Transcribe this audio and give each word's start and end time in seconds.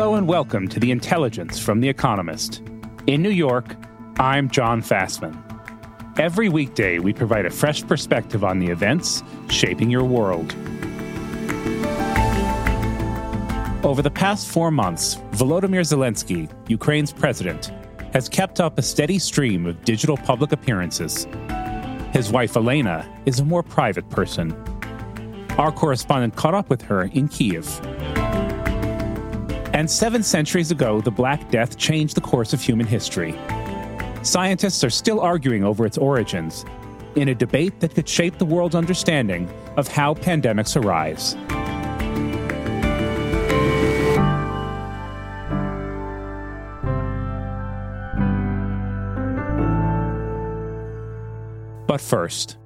Hello 0.00 0.14
and 0.14 0.26
welcome 0.26 0.66
to 0.66 0.80
the 0.80 0.90
Intelligence 0.90 1.58
from 1.58 1.80
The 1.80 1.88
Economist. 1.90 2.62
In 3.06 3.20
New 3.20 3.28
York, 3.28 3.76
I'm 4.18 4.48
Jon 4.48 4.80
Fasman. 4.80 5.36
Every 6.18 6.48
weekday, 6.48 6.98
we 6.98 7.12
provide 7.12 7.44
a 7.44 7.50
fresh 7.50 7.86
perspective 7.86 8.42
on 8.42 8.60
the 8.60 8.68
events 8.68 9.22
shaping 9.50 9.90
your 9.90 10.04
world. 10.04 10.54
Over 13.84 14.00
the 14.00 14.10
past 14.10 14.48
four 14.48 14.70
months, 14.70 15.16
Volodymyr 15.32 15.84
Zelensky, 15.84 16.50
Ukraine's 16.70 17.12
president, 17.12 17.70
has 18.14 18.26
kept 18.26 18.58
up 18.58 18.78
a 18.78 18.82
steady 18.82 19.18
stream 19.18 19.66
of 19.66 19.84
digital 19.84 20.16
public 20.16 20.52
appearances. 20.52 21.28
His 22.14 22.32
wife 22.32 22.56
Elena 22.56 23.06
is 23.26 23.38
a 23.38 23.44
more 23.44 23.62
private 23.62 24.08
person. 24.08 24.52
Our 25.58 25.70
correspondent 25.70 26.36
caught 26.36 26.54
up 26.54 26.70
with 26.70 26.80
her 26.80 27.02
in 27.02 27.28
Kiev. 27.28 27.66
And 29.72 29.90
seven 29.90 30.22
centuries 30.22 30.70
ago, 30.70 31.00
the 31.00 31.10
Black 31.10 31.50
Death 31.50 31.78
changed 31.78 32.16
the 32.16 32.20
course 32.20 32.52
of 32.52 32.60
human 32.60 32.86
history. 32.86 33.38
Scientists 34.22 34.82
are 34.84 34.90
still 34.90 35.20
arguing 35.20 35.64
over 35.64 35.86
its 35.86 35.96
origins 35.96 36.64
in 37.14 37.28
a 37.28 37.34
debate 37.34 37.80
that 37.80 37.94
could 37.94 38.08
shape 38.08 38.38
the 38.38 38.44
world's 38.44 38.74
understanding 38.74 39.48
of 39.76 39.88
how 39.88 40.14
pandemics 40.14 40.76
arise. 40.76 41.36
But 51.86 52.00
first, 52.00 52.56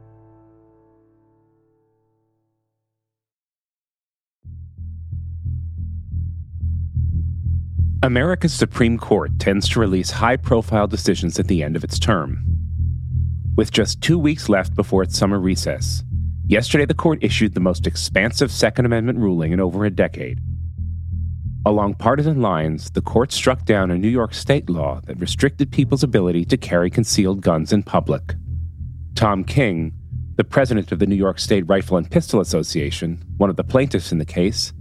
America's 8.05 8.53
Supreme 8.53 8.99
Court 8.99 9.31
tends 9.39 9.67
to 9.71 9.81
release 9.81 10.11
high 10.11 10.37
profile 10.37 10.87
decisions 10.87 11.41
at 11.41 11.49
the 11.49 11.63
end 11.63 11.75
of 11.75 11.83
its 11.83 11.99
term. 11.99 12.45
With 13.57 13.71
just 13.71 14.03
two 14.03 14.19
weeks 14.19 14.51
left 14.51 14.75
before 14.75 15.03
its 15.03 15.17
summer 15.17 15.41
recess, 15.41 16.05
yesterday 16.47 16.85
the 16.85 16.93
court 16.93 17.25
issued 17.25 17.55
the 17.55 17.61
most 17.61 17.87
expansive 17.87 18.53
Second 18.53 18.85
Amendment 18.85 19.21
ruling 19.21 19.53
in 19.53 19.61
over 19.61 19.87
a 19.87 19.91
decade. 19.91 20.39
Along 21.65 21.95
partisan 21.95 22.43
lines, 22.43 22.91
the 22.91 23.01
court 23.01 23.33
struck 23.33 23.65
down 23.65 23.91
a 23.91 23.97
New 23.97 24.11
York 24.11 24.35
state 24.35 24.69
law 24.69 25.01
that 25.07 25.19
restricted 25.19 25.73
people's 25.73 26.03
ability 26.03 26.45
to 26.45 26.59
carry 26.59 26.91
concealed 26.91 27.41
guns 27.41 27.73
in 27.73 27.83
public. 27.83 28.35
Tom 29.15 29.45
King, 29.45 29.95
the 30.37 30.45
president 30.45 30.93
of 30.93 30.99
the 30.99 31.07
New 31.07 31.15
York 31.15 31.39
State 31.39 31.67
Rifle 31.67 31.97
and 31.97 32.11
Pistol 32.11 32.43
Association, 32.43 33.25
one 33.39 33.49
of 33.49 33.57
the 33.57 33.65
plaintiffs 33.65 34.13
in 34.13 34.19
the 34.19 34.27
case, 34.27 34.75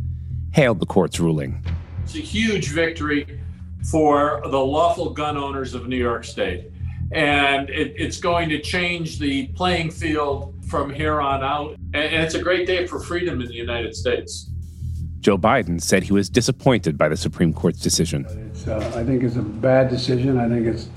hailed 0.51 0.81
the 0.81 0.85
court's 0.85 1.21
ruling. 1.21 1.63
It's 2.03 2.15
a 2.15 2.19
huge 2.19 2.69
victory 2.69 3.39
for 3.89 4.41
the 4.45 4.59
lawful 4.59 5.09
gun 5.09 5.37
owners 5.37 5.73
of 5.73 5.87
New 5.87 5.97
York 5.97 6.23
State. 6.23 6.71
And 7.11 7.69
it, 7.69 7.93
it's 7.97 8.19
going 8.19 8.49
to 8.49 8.59
change 8.59 9.19
the 9.19 9.47
playing 9.47 9.91
field 9.91 10.55
from 10.67 10.93
here 10.93 11.21
on 11.21 11.43
out. 11.43 11.75
And, 11.93 12.03
and 12.03 12.23
it's 12.23 12.35
a 12.35 12.41
great 12.41 12.65
day 12.65 12.87
for 12.87 12.99
freedom 12.99 13.41
in 13.41 13.47
the 13.47 13.53
United 13.53 13.95
States. 13.95 14.49
Joe 15.19 15.37
Biden 15.37 15.81
said 15.81 16.03
he 16.03 16.11
was 16.11 16.29
disappointed 16.29 16.97
by 16.97 17.07
the 17.07 17.15
Supreme 17.15 17.53
Court's 17.53 17.79
decision. 17.79 18.25
Uh, 18.67 18.77
I 18.95 19.03
think 19.05 19.23
it's 19.23 19.37
a 19.37 19.41
bad 19.41 19.89
decision. 19.89 20.37
I 20.37 20.49
think 20.49 20.67
it's 20.67 20.89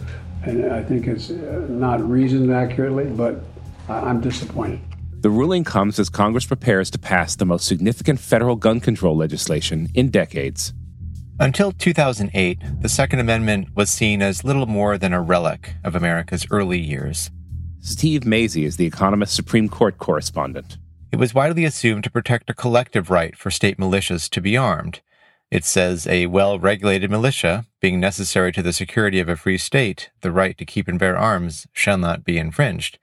and 0.42 0.72
I 0.72 0.82
think 0.82 1.06
it's 1.06 1.30
uh, 1.30 1.66
not 1.68 2.00
reasoned 2.08 2.52
accurately, 2.52 3.04
but 3.04 3.42
I'm 3.88 4.20
disappointed. 4.20 4.80
The 5.20 5.30
ruling 5.30 5.64
comes 5.64 5.98
as 5.98 6.08
Congress 6.08 6.44
prepares 6.44 6.90
to 6.90 6.98
pass 6.98 7.36
the 7.36 7.44
most 7.44 7.66
significant 7.66 8.20
federal 8.20 8.54
gun 8.54 8.80
control 8.80 9.16
legislation 9.16 9.88
in 9.94 10.10
decades. 10.10 10.72
Until 11.38 11.72
2008, 11.72 12.58
the 12.80 12.88
Second 12.88 13.20
Amendment 13.20 13.68
was 13.74 13.90
seen 13.90 14.22
as 14.22 14.44
little 14.44 14.66
more 14.66 14.96
than 14.96 15.12
a 15.12 15.20
relic 15.20 15.74
of 15.84 15.94
America's 15.94 16.46
early 16.50 16.78
years. 16.78 17.30
Steve 17.80 18.24
Mazie 18.24 18.64
is 18.64 18.76
the 18.76 18.86
Economist 18.86 19.34
Supreme 19.34 19.68
Court 19.68 19.98
correspondent. 19.98 20.78
It 21.12 21.18
was 21.18 21.34
widely 21.34 21.64
assumed 21.64 22.04
to 22.04 22.10
protect 22.10 22.50
a 22.50 22.54
collective 22.54 23.10
right 23.10 23.36
for 23.36 23.50
state 23.50 23.78
militias 23.78 24.28
to 24.30 24.40
be 24.40 24.56
armed, 24.56 25.00
it 25.50 25.64
says 25.64 26.06
a 26.08 26.26
well 26.26 26.58
regulated 26.58 27.10
militia, 27.10 27.66
being 27.80 28.00
necessary 28.00 28.52
to 28.52 28.62
the 28.62 28.72
security 28.72 29.20
of 29.20 29.28
a 29.28 29.36
free 29.36 29.58
state, 29.58 30.10
the 30.20 30.32
right 30.32 30.58
to 30.58 30.64
keep 30.64 30.88
and 30.88 30.98
bear 30.98 31.16
arms 31.16 31.66
shall 31.72 31.98
not 31.98 32.24
be 32.24 32.36
infringed. 32.36 32.98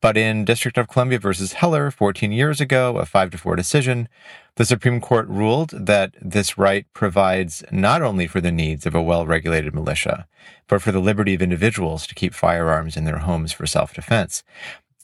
But 0.00 0.16
in 0.16 0.44
District 0.44 0.76
of 0.78 0.88
Columbia 0.88 1.18
versus 1.18 1.54
Heller 1.54 1.90
14 1.90 2.32
years 2.32 2.60
ago, 2.60 2.96
a 2.96 3.06
5 3.06 3.30
to 3.30 3.38
4 3.38 3.56
decision, 3.56 4.08
the 4.56 4.64
Supreme 4.64 5.00
Court 5.00 5.28
ruled 5.28 5.70
that 5.70 6.14
this 6.20 6.58
right 6.58 6.86
provides 6.92 7.64
not 7.70 8.02
only 8.02 8.26
for 8.26 8.40
the 8.40 8.52
needs 8.52 8.84
of 8.86 8.94
a 8.94 9.02
well 9.02 9.26
regulated 9.26 9.74
militia, 9.74 10.26
but 10.68 10.82
for 10.82 10.92
the 10.92 11.00
liberty 11.00 11.34
of 11.34 11.42
individuals 11.42 12.06
to 12.06 12.14
keep 12.14 12.34
firearms 12.34 12.96
in 12.96 13.04
their 13.04 13.18
homes 13.18 13.52
for 13.52 13.66
self 13.66 13.94
defense. 13.94 14.42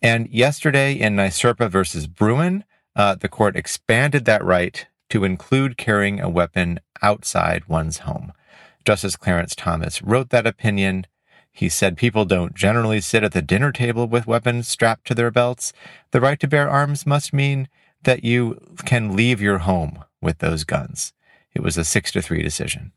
And 0.03 0.29
yesterday 0.29 0.93
in 0.93 1.17
NYSERPA 1.17 1.71
versus 1.71 2.07
Bruen, 2.07 2.65
uh, 2.95 3.15
the 3.15 3.29
court 3.29 3.57
expanded 3.57 4.25
that 4.27 4.45
right 4.45 4.87
to 5.11 5.25
include 5.25 5.77
carrying 5.77 6.21
a 6.21 6.29
weapon 6.29 6.81
outside 7.03 7.69
one's 7.69 7.99
home. 7.99 8.33
Justice 8.85 9.17
Clarence 9.17 9.55
Thomas 9.55 10.03
wrote 10.03 10.31
that 10.31 10.47
opinion. 10.47 11.07
He 11.59 11.69
said 11.69 11.97
people 11.97 12.25
don't 12.25 12.55
generally 12.55 13.01
sit 13.01 13.25
at 13.25 13.33
the 13.33 13.43
dinner 13.43 13.73
table 13.73 14.07
with 14.07 14.29
weapons 14.29 14.69
strapped 14.69 15.09
to 15.09 15.15
their 15.15 15.33
belts. 15.33 15.73
The 16.13 16.21
right 16.21 16.39
to 16.39 16.47
bear 16.47 16.71
arms 16.71 17.05
must 17.05 17.33
mean 17.33 17.67
that 18.05 18.23
you 18.23 18.61
can 18.87 19.17
leave 19.17 19.41
your 19.41 19.59
home 19.59 20.05
with 20.23 20.39
those 20.39 20.63
guns. 20.63 21.13
It 21.53 21.61
was 21.61 21.77
a 21.77 21.85
six 21.85 22.13
to 22.13 22.23
three 22.23 22.45
decision. 22.45 22.93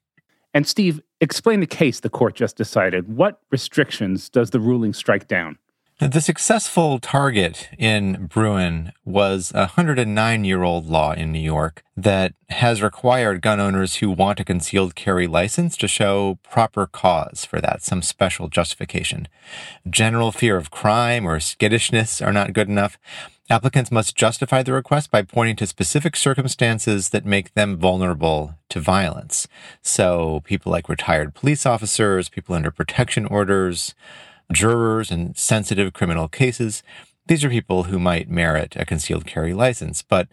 And 0.53 0.67
Steve, 0.67 1.01
explain 1.19 1.59
the 1.59 1.65
case 1.65 2.01
the 2.01 2.09
court 2.11 2.35
just 2.35 2.55
decided. 2.55 3.07
What 3.07 3.39
restrictions 3.49 4.29
does 4.29 4.51
the 4.51 4.59
ruling 4.59 4.93
strike 4.93 5.27
down? 5.27 5.57
The 6.01 6.19
successful 6.19 6.97
target 6.97 7.69
in 7.77 8.25
Bruen 8.25 8.91
was 9.05 9.51
a 9.53 9.67
109 9.77 10.43
year 10.43 10.63
old 10.63 10.87
law 10.87 11.11
in 11.11 11.31
New 11.31 11.37
York 11.37 11.83
that 11.95 12.33
has 12.49 12.81
required 12.81 13.43
gun 13.43 13.59
owners 13.59 13.97
who 13.97 14.09
want 14.09 14.39
a 14.39 14.43
concealed 14.43 14.95
carry 14.95 15.27
license 15.27 15.77
to 15.77 15.87
show 15.87 16.39
proper 16.41 16.87
cause 16.87 17.45
for 17.45 17.61
that, 17.61 17.83
some 17.83 18.01
special 18.01 18.47
justification. 18.47 19.27
General 19.87 20.31
fear 20.31 20.57
of 20.57 20.71
crime 20.71 21.27
or 21.27 21.39
skittishness 21.39 22.19
are 22.19 22.33
not 22.33 22.53
good 22.53 22.67
enough. 22.67 22.97
Applicants 23.51 23.91
must 23.91 24.15
justify 24.15 24.63
the 24.63 24.73
request 24.73 25.11
by 25.11 25.21
pointing 25.21 25.57
to 25.57 25.67
specific 25.67 26.15
circumstances 26.15 27.09
that 27.09 27.27
make 27.27 27.53
them 27.53 27.77
vulnerable 27.77 28.55
to 28.69 28.79
violence. 28.79 29.47
So, 29.83 30.41
people 30.45 30.71
like 30.71 30.89
retired 30.89 31.35
police 31.35 31.63
officers, 31.63 32.27
people 32.27 32.55
under 32.55 32.71
protection 32.71 33.27
orders, 33.27 33.93
jurors 34.51 35.11
in 35.11 35.35
sensitive 35.35 35.93
criminal 35.93 36.27
cases. 36.27 36.83
These 37.27 37.43
are 37.43 37.49
people 37.49 37.83
who 37.83 37.99
might 37.99 38.29
merit 38.29 38.75
a 38.75 38.85
concealed 38.85 39.25
carry 39.25 39.53
license, 39.53 40.01
but 40.01 40.27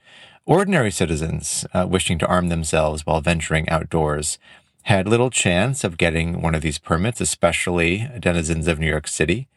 ordinary 0.47 0.91
citizens 0.91 1.67
uh, 1.75 1.87
wishing 1.88 2.19
to 2.19 2.26
arm 2.26 2.49
themselves 2.49 3.05
while 3.05 3.20
venturing 3.20 3.69
outdoors 3.69 4.38
had 4.85 5.06
little 5.06 5.31
chance 5.31 5.85
of 5.85 5.99
getting 5.99 6.41
one 6.41 6.55
of 6.55 6.62
these 6.62 6.79
permits, 6.79 7.20
especially 7.20 8.09
denizens 8.19 8.67
of 8.67 8.79
New 8.79 8.88
York 8.88 9.06
City. 9.06 9.49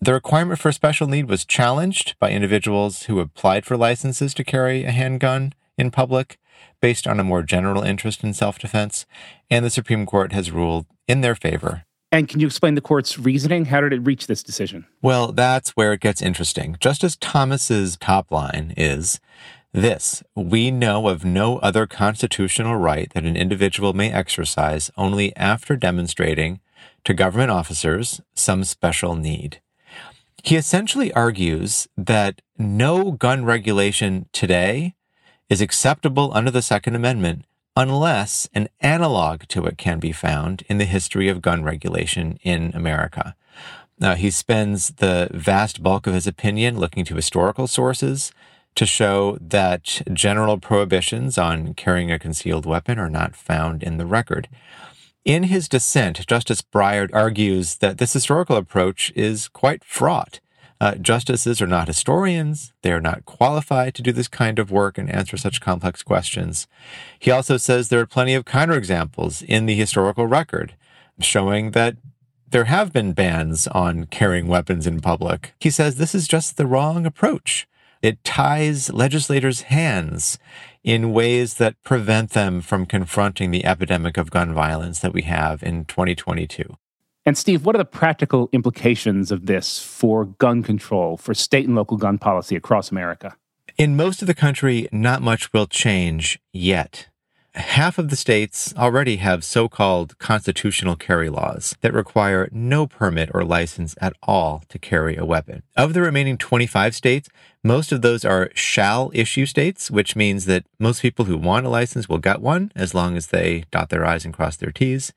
The 0.00 0.12
requirement 0.12 0.60
for 0.60 0.72
special 0.72 1.06
need 1.06 1.28
was 1.28 1.44
challenged 1.44 2.14
by 2.18 2.30
individuals 2.30 3.04
who 3.04 3.20
applied 3.20 3.64
for 3.64 3.76
licenses 3.76 4.34
to 4.34 4.44
carry 4.44 4.84
a 4.84 4.92
handgun 4.92 5.52
in 5.76 5.90
public 5.90 6.38
based 6.80 7.06
on 7.06 7.18
a 7.18 7.24
more 7.24 7.42
general 7.42 7.82
interest 7.82 8.22
in 8.22 8.34
self 8.34 8.58
defense, 8.58 9.06
and 9.50 9.64
the 9.64 9.70
Supreme 9.70 10.06
Court 10.06 10.32
has 10.32 10.50
ruled 10.50 10.86
in 11.08 11.20
their 11.20 11.34
favor 11.34 11.84
and 12.12 12.28
can 12.28 12.38
you 12.38 12.46
explain 12.46 12.74
the 12.74 12.80
court's 12.82 13.18
reasoning? 13.18 13.64
How 13.64 13.80
did 13.80 13.92
it 13.92 14.00
reach 14.00 14.26
this 14.26 14.42
decision? 14.42 14.86
Well, 15.00 15.32
that's 15.32 15.70
where 15.70 15.94
it 15.94 16.00
gets 16.00 16.20
interesting. 16.20 16.76
Justice 16.78 17.16
Thomas's 17.18 17.96
top 17.96 18.30
line 18.30 18.74
is 18.76 19.18
this 19.72 20.22
We 20.36 20.70
know 20.70 21.08
of 21.08 21.24
no 21.24 21.58
other 21.58 21.86
constitutional 21.86 22.76
right 22.76 23.10
that 23.14 23.24
an 23.24 23.36
individual 23.36 23.94
may 23.94 24.12
exercise 24.12 24.90
only 24.96 25.34
after 25.36 25.74
demonstrating 25.74 26.60
to 27.04 27.14
government 27.14 27.50
officers 27.50 28.20
some 28.34 28.62
special 28.64 29.16
need. 29.16 29.60
He 30.44 30.56
essentially 30.56 31.12
argues 31.14 31.88
that 31.96 32.42
no 32.58 33.12
gun 33.12 33.44
regulation 33.44 34.26
today 34.32 34.94
is 35.48 35.60
acceptable 35.60 36.30
under 36.34 36.50
the 36.50 36.62
Second 36.62 36.94
Amendment 36.94 37.44
unless 37.76 38.48
an 38.54 38.68
analog 38.80 39.42
to 39.48 39.64
it 39.66 39.78
can 39.78 39.98
be 39.98 40.12
found 40.12 40.62
in 40.68 40.78
the 40.78 40.84
history 40.84 41.28
of 41.28 41.42
gun 41.42 41.62
regulation 41.62 42.38
in 42.42 42.70
America. 42.74 43.34
Now, 43.98 44.14
he 44.14 44.30
spends 44.30 44.94
the 44.94 45.28
vast 45.32 45.82
bulk 45.82 46.06
of 46.06 46.14
his 46.14 46.26
opinion 46.26 46.78
looking 46.78 47.04
to 47.06 47.14
historical 47.14 47.66
sources 47.66 48.32
to 48.74 48.86
show 48.86 49.38
that 49.40 50.02
general 50.12 50.58
prohibitions 50.58 51.38
on 51.38 51.74
carrying 51.74 52.10
a 52.10 52.18
concealed 52.18 52.66
weapon 52.66 52.98
are 52.98 53.10
not 53.10 53.36
found 53.36 53.82
in 53.82 53.98
the 53.98 54.06
record. 54.06 54.48
In 55.24 55.44
his 55.44 55.68
dissent, 55.68 56.26
Justice 56.26 56.62
Breyer 56.62 57.08
argues 57.12 57.76
that 57.76 57.98
this 57.98 58.12
historical 58.12 58.56
approach 58.56 59.12
is 59.14 59.46
quite 59.48 59.84
fraught. 59.84 60.40
Uh, 60.82 60.96
justices 60.96 61.62
are 61.62 61.68
not 61.68 61.86
historians. 61.86 62.72
They 62.82 62.90
are 62.90 63.00
not 63.00 63.24
qualified 63.24 63.94
to 63.94 64.02
do 64.02 64.10
this 64.10 64.26
kind 64.26 64.58
of 64.58 64.72
work 64.72 64.98
and 64.98 65.08
answer 65.08 65.36
such 65.36 65.60
complex 65.60 66.02
questions. 66.02 66.66
He 67.20 67.30
also 67.30 67.56
says 67.56 67.88
there 67.88 68.00
are 68.00 68.06
plenty 68.06 68.34
of 68.34 68.44
counterexamples 68.44 69.44
in 69.44 69.66
the 69.66 69.76
historical 69.76 70.26
record 70.26 70.74
showing 71.20 71.70
that 71.70 71.98
there 72.50 72.64
have 72.64 72.92
been 72.92 73.12
bans 73.12 73.68
on 73.68 74.06
carrying 74.06 74.48
weapons 74.48 74.88
in 74.88 75.00
public. 75.00 75.54
He 75.60 75.70
says 75.70 75.98
this 75.98 76.16
is 76.16 76.26
just 76.26 76.56
the 76.56 76.66
wrong 76.66 77.06
approach. 77.06 77.68
It 78.02 78.24
ties 78.24 78.92
legislators' 78.92 79.62
hands 79.62 80.36
in 80.82 81.12
ways 81.12 81.54
that 81.54 81.80
prevent 81.84 82.30
them 82.30 82.60
from 82.60 82.86
confronting 82.86 83.52
the 83.52 83.64
epidemic 83.64 84.16
of 84.16 84.32
gun 84.32 84.52
violence 84.52 84.98
that 84.98 85.14
we 85.14 85.22
have 85.22 85.62
in 85.62 85.84
2022. 85.84 86.76
And 87.24 87.38
Steve, 87.38 87.64
what 87.64 87.76
are 87.76 87.78
the 87.78 87.84
practical 87.84 88.48
implications 88.52 89.30
of 89.30 89.46
this 89.46 89.80
for 89.80 90.24
gun 90.24 90.62
control, 90.64 91.16
for 91.16 91.34
state 91.34 91.66
and 91.66 91.76
local 91.76 91.96
gun 91.96 92.18
policy 92.18 92.56
across 92.56 92.90
America? 92.90 93.36
In 93.78 93.94
most 93.96 94.22
of 94.22 94.26
the 94.26 94.34
country, 94.34 94.88
not 94.90 95.22
much 95.22 95.52
will 95.52 95.66
change 95.68 96.40
yet. 96.52 97.08
Half 97.54 97.98
of 97.98 98.08
the 98.08 98.16
states 98.16 98.74
already 98.76 99.16
have 99.16 99.44
so 99.44 99.68
called 99.68 100.18
constitutional 100.18 100.96
carry 100.96 101.28
laws 101.28 101.76
that 101.82 101.92
require 101.92 102.48
no 102.50 102.86
permit 102.86 103.30
or 103.34 103.44
license 103.44 103.94
at 104.00 104.14
all 104.22 104.64
to 104.68 104.78
carry 104.78 105.16
a 105.16 105.26
weapon. 105.26 105.62
Of 105.76 105.92
the 105.92 106.00
remaining 106.00 106.38
25 106.38 106.94
states, 106.94 107.28
most 107.62 107.92
of 107.92 108.00
those 108.00 108.24
are 108.24 108.50
shall 108.54 109.10
issue 109.14 109.44
states, 109.44 109.90
which 109.90 110.16
means 110.16 110.46
that 110.46 110.64
most 110.78 111.02
people 111.02 111.26
who 111.26 111.36
want 111.36 111.66
a 111.66 111.68
license 111.68 112.08
will 112.08 112.18
get 112.18 112.40
one 112.40 112.72
as 112.74 112.94
long 112.94 113.16
as 113.16 113.28
they 113.28 113.64
dot 113.70 113.90
their 113.90 114.04
I's 114.04 114.24
and 114.24 114.34
cross 114.34 114.56
their 114.56 114.72
T's. 114.72 115.12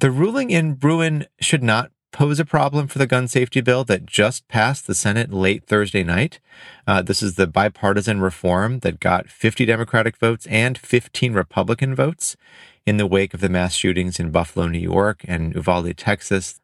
The 0.00 0.12
ruling 0.12 0.50
in 0.50 0.74
Bruen 0.74 1.26
should 1.40 1.62
not 1.64 1.90
pose 2.12 2.38
a 2.38 2.44
problem 2.44 2.86
for 2.86 2.98
the 2.98 3.06
gun 3.06 3.26
safety 3.26 3.60
bill 3.60 3.82
that 3.84 4.06
just 4.06 4.46
passed 4.46 4.86
the 4.86 4.94
Senate 4.94 5.32
late 5.32 5.64
Thursday 5.64 6.04
night. 6.04 6.38
Uh, 6.86 7.02
this 7.02 7.20
is 7.20 7.34
the 7.34 7.48
bipartisan 7.48 8.20
reform 8.20 8.78
that 8.80 9.00
got 9.00 9.28
50 9.28 9.64
Democratic 9.66 10.16
votes 10.16 10.46
and 10.46 10.78
15 10.78 11.32
Republican 11.32 11.96
votes 11.96 12.36
in 12.86 12.96
the 12.96 13.08
wake 13.08 13.34
of 13.34 13.40
the 13.40 13.48
mass 13.48 13.74
shootings 13.74 14.20
in 14.20 14.30
Buffalo, 14.30 14.68
New 14.68 14.78
York 14.78 15.24
and 15.26 15.52
Uvalde, 15.56 15.96
Texas. 15.96 16.60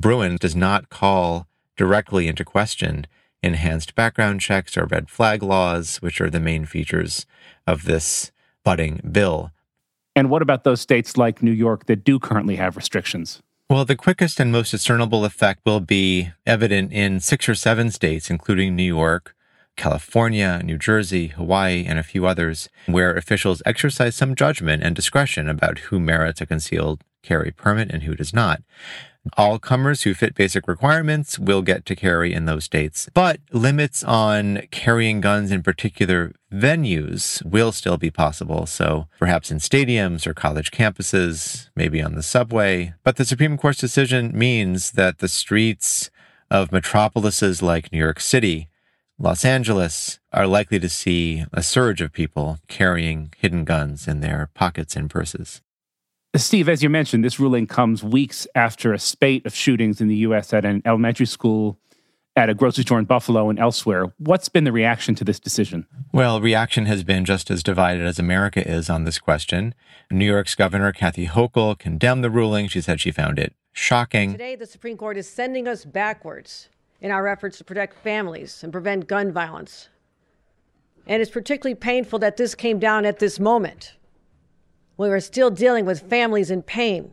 Bruen 0.00 0.36
does 0.36 0.54
not 0.54 0.90
call 0.90 1.48
directly 1.76 2.28
into 2.28 2.44
question 2.44 3.08
enhanced 3.42 3.96
background 3.96 4.40
checks 4.40 4.76
or 4.76 4.86
red 4.86 5.10
flag 5.10 5.42
laws, 5.42 5.96
which 5.96 6.20
are 6.20 6.30
the 6.30 6.38
main 6.38 6.66
features 6.66 7.26
of 7.66 7.82
this 7.84 8.30
budding 8.62 9.00
bill. 9.10 9.50
And 10.16 10.30
what 10.30 10.42
about 10.42 10.64
those 10.64 10.80
states 10.80 11.16
like 11.16 11.42
New 11.42 11.52
York 11.52 11.86
that 11.86 12.04
do 12.04 12.18
currently 12.18 12.56
have 12.56 12.76
restrictions? 12.76 13.40
Well, 13.68 13.84
the 13.84 13.96
quickest 13.96 14.40
and 14.40 14.50
most 14.50 14.72
discernible 14.72 15.24
effect 15.24 15.60
will 15.64 15.80
be 15.80 16.30
evident 16.44 16.92
in 16.92 17.20
six 17.20 17.48
or 17.48 17.54
seven 17.54 17.90
states, 17.90 18.28
including 18.28 18.74
New 18.74 18.82
York, 18.82 19.36
California, 19.76 20.60
New 20.64 20.76
Jersey, 20.76 21.28
Hawaii, 21.28 21.84
and 21.86 21.98
a 21.98 22.02
few 22.02 22.26
others, 22.26 22.68
where 22.86 23.14
officials 23.14 23.62
exercise 23.64 24.16
some 24.16 24.34
judgment 24.34 24.82
and 24.82 24.96
discretion 24.96 25.48
about 25.48 25.78
who 25.78 26.00
merits 26.00 26.40
a 26.40 26.46
concealed 26.46 27.04
carry 27.22 27.52
permit 27.52 27.90
and 27.90 28.02
who 28.02 28.14
does 28.14 28.34
not. 28.34 28.62
All 29.36 29.58
comers 29.58 30.02
who 30.02 30.14
fit 30.14 30.34
basic 30.34 30.66
requirements 30.66 31.38
will 31.38 31.60
get 31.60 31.84
to 31.86 31.96
carry 31.96 32.32
in 32.32 32.46
those 32.46 32.64
states, 32.64 33.08
but 33.12 33.38
limits 33.52 34.02
on 34.02 34.62
carrying 34.70 35.20
guns 35.20 35.52
in 35.52 35.62
particular 35.62 36.32
venues 36.50 37.44
will 37.44 37.70
still 37.70 37.98
be 37.98 38.10
possible. 38.10 38.64
So 38.64 39.08
perhaps 39.18 39.50
in 39.50 39.58
stadiums 39.58 40.26
or 40.26 40.32
college 40.32 40.70
campuses, 40.70 41.68
maybe 41.76 42.02
on 42.02 42.14
the 42.14 42.22
subway. 42.22 42.94
But 43.04 43.16
the 43.16 43.26
Supreme 43.26 43.58
Court's 43.58 43.78
decision 43.78 44.36
means 44.36 44.92
that 44.92 45.18
the 45.18 45.28
streets 45.28 46.10
of 46.50 46.72
metropolises 46.72 47.62
like 47.62 47.92
New 47.92 47.98
York 47.98 48.20
City, 48.20 48.68
Los 49.18 49.44
Angeles 49.44 50.18
are 50.32 50.46
likely 50.46 50.80
to 50.80 50.88
see 50.88 51.44
a 51.52 51.62
surge 51.62 52.00
of 52.00 52.12
people 52.12 52.58
carrying 52.68 53.32
hidden 53.36 53.64
guns 53.64 54.08
in 54.08 54.20
their 54.20 54.48
pockets 54.54 54.96
and 54.96 55.10
purses. 55.10 55.60
Steve, 56.36 56.68
as 56.68 56.80
you 56.80 56.88
mentioned, 56.88 57.24
this 57.24 57.40
ruling 57.40 57.66
comes 57.66 58.04
weeks 58.04 58.46
after 58.54 58.92
a 58.92 59.00
spate 59.00 59.44
of 59.46 59.54
shootings 59.54 60.00
in 60.00 60.06
the 60.06 60.16
U.S. 60.18 60.52
at 60.52 60.64
an 60.64 60.80
elementary 60.84 61.26
school, 61.26 61.76
at 62.36 62.48
a 62.48 62.54
grocery 62.54 62.84
store 62.84 63.00
in 63.00 63.04
Buffalo, 63.04 63.50
and 63.50 63.58
elsewhere. 63.58 64.12
What's 64.18 64.48
been 64.48 64.62
the 64.62 64.70
reaction 64.70 65.16
to 65.16 65.24
this 65.24 65.40
decision? 65.40 65.86
Well, 66.12 66.40
reaction 66.40 66.86
has 66.86 67.02
been 67.02 67.24
just 67.24 67.50
as 67.50 67.64
divided 67.64 68.06
as 68.06 68.20
America 68.20 68.66
is 68.66 68.88
on 68.88 69.04
this 69.04 69.18
question. 69.18 69.74
New 70.08 70.24
York's 70.24 70.54
Governor 70.54 70.92
Kathy 70.92 71.26
Hochul 71.26 71.76
condemned 71.76 72.22
the 72.22 72.30
ruling. 72.30 72.68
She 72.68 72.80
said 72.80 73.00
she 73.00 73.10
found 73.10 73.40
it 73.40 73.54
shocking. 73.72 74.30
Today, 74.32 74.54
the 74.54 74.66
Supreme 74.66 74.96
Court 74.96 75.16
is 75.16 75.28
sending 75.28 75.66
us 75.66 75.84
backwards 75.84 76.68
in 77.00 77.10
our 77.10 77.26
efforts 77.26 77.58
to 77.58 77.64
protect 77.64 77.98
families 78.04 78.62
and 78.62 78.72
prevent 78.72 79.08
gun 79.08 79.32
violence. 79.32 79.88
And 81.08 81.20
it's 81.20 81.30
particularly 81.30 81.74
painful 81.74 82.20
that 82.20 82.36
this 82.36 82.54
came 82.54 82.78
down 82.78 83.04
at 83.04 83.18
this 83.18 83.40
moment 83.40 83.94
we 85.00 85.08
are 85.08 85.20
still 85.20 85.50
dealing 85.50 85.86
with 85.86 86.10
families 86.10 86.50
in 86.50 86.60
pain 86.60 87.12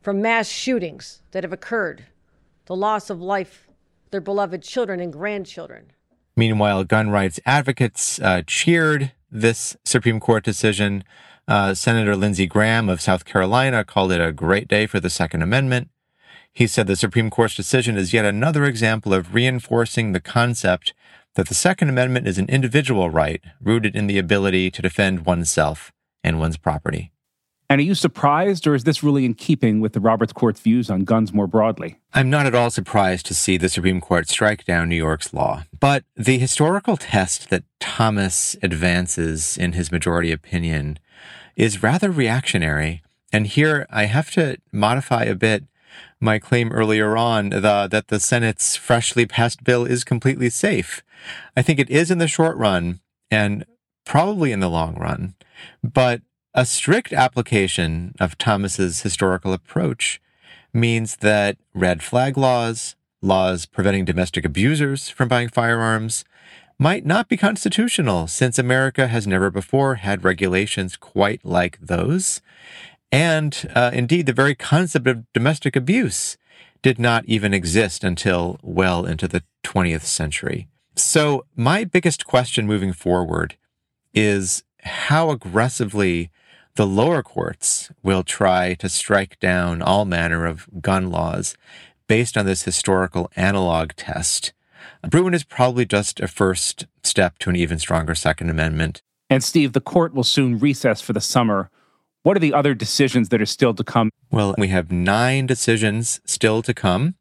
from 0.00 0.22
mass 0.22 0.48
shootings 0.48 1.22
that 1.32 1.42
have 1.42 1.52
occurred, 1.52 2.04
the 2.66 2.76
loss 2.76 3.10
of 3.10 3.20
life, 3.20 3.68
their 4.12 4.20
beloved 4.20 4.62
children 4.62 5.00
and 5.00 5.12
grandchildren. 5.12 5.90
Meanwhile, 6.36 6.84
gun 6.84 7.10
rights 7.10 7.40
advocates 7.44 8.20
uh, 8.20 8.42
cheered 8.46 9.10
this 9.28 9.76
Supreme 9.84 10.20
Court 10.20 10.44
decision. 10.44 11.02
Uh, 11.48 11.74
Senator 11.74 12.14
Lindsey 12.14 12.46
Graham 12.46 12.88
of 12.88 13.00
South 13.00 13.24
Carolina 13.24 13.84
called 13.84 14.12
it 14.12 14.20
a 14.20 14.30
great 14.30 14.68
day 14.68 14.86
for 14.86 15.00
the 15.00 15.10
Second 15.10 15.42
Amendment. 15.42 15.88
He 16.52 16.68
said 16.68 16.86
the 16.86 16.94
Supreme 16.94 17.28
Court's 17.28 17.56
decision 17.56 17.96
is 17.96 18.12
yet 18.12 18.24
another 18.24 18.64
example 18.64 19.12
of 19.12 19.34
reinforcing 19.34 20.12
the 20.12 20.20
concept 20.20 20.94
that 21.34 21.48
the 21.48 21.54
Second 21.54 21.88
Amendment 21.88 22.28
is 22.28 22.38
an 22.38 22.48
individual 22.48 23.10
right 23.10 23.42
rooted 23.60 23.96
in 23.96 24.06
the 24.06 24.18
ability 24.18 24.70
to 24.70 24.80
defend 24.80 25.26
oneself 25.26 25.90
and 26.22 26.38
one's 26.38 26.56
property. 26.56 27.12
And 27.70 27.78
are 27.78 27.84
you 27.84 27.94
surprised, 27.94 28.66
or 28.66 28.74
is 28.74 28.82
this 28.82 29.04
really 29.04 29.24
in 29.24 29.34
keeping 29.34 29.80
with 29.80 29.92
the 29.92 30.00
Roberts 30.00 30.32
Court's 30.32 30.60
views 30.60 30.90
on 30.90 31.04
guns 31.04 31.32
more 31.32 31.46
broadly? 31.46 32.00
I'm 32.12 32.28
not 32.28 32.46
at 32.46 32.54
all 32.54 32.68
surprised 32.68 33.26
to 33.26 33.34
see 33.34 33.56
the 33.56 33.68
Supreme 33.68 34.00
Court 34.00 34.28
strike 34.28 34.64
down 34.64 34.88
New 34.88 34.96
York's 34.96 35.32
law. 35.32 35.62
But 35.78 36.02
the 36.16 36.38
historical 36.38 36.96
test 36.96 37.48
that 37.50 37.62
Thomas 37.78 38.56
advances 38.60 39.56
in 39.56 39.74
his 39.74 39.92
majority 39.92 40.32
opinion 40.32 40.98
is 41.54 41.80
rather 41.80 42.10
reactionary. 42.10 43.02
And 43.32 43.46
here 43.46 43.86
I 43.88 44.06
have 44.06 44.32
to 44.32 44.56
modify 44.72 45.22
a 45.22 45.36
bit 45.36 45.62
my 46.20 46.40
claim 46.40 46.72
earlier 46.72 47.16
on 47.16 47.50
the, 47.50 47.88
that 47.88 48.08
the 48.08 48.18
Senate's 48.18 48.74
freshly 48.74 49.26
passed 49.26 49.62
bill 49.62 49.84
is 49.84 50.02
completely 50.02 50.50
safe. 50.50 51.04
I 51.56 51.62
think 51.62 51.78
it 51.78 51.88
is 51.88 52.10
in 52.10 52.18
the 52.18 52.26
short 52.26 52.56
run 52.56 52.98
and 53.30 53.64
probably 54.04 54.50
in 54.50 54.58
the 54.58 54.68
long 54.68 54.96
run. 54.96 55.34
But 55.82 56.22
a 56.54 56.66
strict 56.66 57.12
application 57.12 58.14
of 58.18 58.38
Thomas's 58.38 59.02
historical 59.02 59.52
approach 59.52 60.20
means 60.72 61.16
that 61.16 61.56
red 61.74 62.02
flag 62.02 62.36
laws, 62.36 62.96
laws 63.22 63.66
preventing 63.66 64.04
domestic 64.04 64.44
abusers 64.44 65.08
from 65.08 65.28
buying 65.28 65.48
firearms, 65.48 66.24
might 66.78 67.04
not 67.04 67.28
be 67.28 67.36
constitutional 67.36 68.26
since 68.26 68.58
America 68.58 69.06
has 69.06 69.26
never 69.26 69.50
before 69.50 69.96
had 69.96 70.24
regulations 70.24 70.96
quite 70.96 71.44
like 71.44 71.78
those. 71.78 72.40
And 73.12 73.70
uh, 73.74 73.90
indeed, 73.92 74.26
the 74.26 74.32
very 74.32 74.54
concept 74.54 75.06
of 75.06 75.30
domestic 75.32 75.76
abuse 75.76 76.38
did 76.82 76.98
not 76.98 77.24
even 77.26 77.52
exist 77.52 78.02
until 78.02 78.58
well 78.62 79.04
into 79.04 79.28
the 79.28 79.42
20th 79.62 80.02
century. 80.04 80.68
So, 80.96 81.44
my 81.54 81.84
biggest 81.84 82.26
question 82.26 82.66
moving 82.66 82.92
forward 82.92 83.56
is 84.14 84.64
how 84.84 85.30
aggressively 85.30 86.30
the 86.76 86.86
lower 86.86 87.22
courts 87.22 87.90
will 88.02 88.22
try 88.22 88.74
to 88.74 88.88
strike 88.88 89.38
down 89.40 89.82
all 89.82 90.04
manner 90.04 90.46
of 90.46 90.68
gun 90.80 91.10
laws 91.10 91.56
based 92.06 92.36
on 92.36 92.46
this 92.46 92.62
historical 92.62 93.30
analog 93.36 93.92
test. 93.96 94.52
Bruen 95.08 95.34
is 95.34 95.44
probably 95.44 95.86
just 95.86 96.20
a 96.20 96.28
first 96.28 96.86
step 97.02 97.38
to 97.38 97.50
an 97.50 97.56
even 97.56 97.78
stronger 97.78 98.14
Second 98.14 98.50
Amendment. 98.50 99.02
And 99.28 99.44
Steve, 99.44 99.72
the 99.72 99.80
court 99.80 100.12
will 100.14 100.24
soon 100.24 100.58
recess 100.58 101.00
for 101.00 101.12
the 101.12 101.20
summer. 101.20 101.70
What 102.22 102.36
are 102.36 102.40
the 102.40 102.52
other 102.52 102.74
decisions 102.74 103.30
that 103.30 103.40
are 103.40 103.46
still 103.46 103.74
to 103.74 103.84
come? 103.84 104.10
Well, 104.30 104.54
we 104.58 104.68
have 104.68 104.90
nine 104.92 105.46
decisions 105.46 106.20
still 106.24 106.62
to 106.62 106.74
come. 106.74 107.14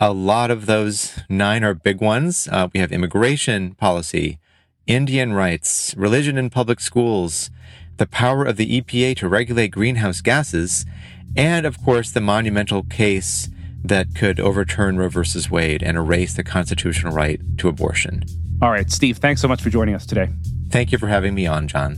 A 0.00 0.12
lot 0.12 0.50
of 0.50 0.66
those 0.66 1.20
nine 1.28 1.64
are 1.64 1.74
big 1.74 2.00
ones. 2.00 2.48
Uh, 2.50 2.68
we 2.74 2.80
have 2.80 2.92
immigration 2.92 3.74
policy, 3.74 4.38
Indian 4.86 5.32
rights, 5.32 5.94
religion 5.96 6.36
in 6.36 6.50
public 6.50 6.78
schools, 6.78 7.50
the 7.96 8.06
power 8.06 8.44
of 8.44 8.56
the 8.56 8.80
EPA 8.80 9.16
to 9.16 9.28
regulate 9.28 9.68
greenhouse 9.68 10.20
gases, 10.20 10.84
and 11.34 11.64
of 11.64 11.82
course, 11.82 12.10
the 12.10 12.20
monumental 12.20 12.82
case 12.82 13.48
that 13.82 14.14
could 14.14 14.38
overturn 14.38 14.98
Roe 14.98 15.08
versus 15.08 15.50
Wade 15.50 15.82
and 15.82 15.96
erase 15.96 16.34
the 16.34 16.44
constitutional 16.44 17.14
right 17.14 17.40
to 17.58 17.68
abortion. 17.68 18.24
All 18.60 18.70
right, 18.70 18.90
Steve, 18.90 19.18
thanks 19.18 19.40
so 19.40 19.48
much 19.48 19.62
for 19.62 19.70
joining 19.70 19.94
us 19.94 20.04
today. 20.04 20.28
Thank 20.68 20.92
you 20.92 20.98
for 20.98 21.08
having 21.08 21.34
me 21.34 21.46
on, 21.46 21.66
John. 21.66 21.96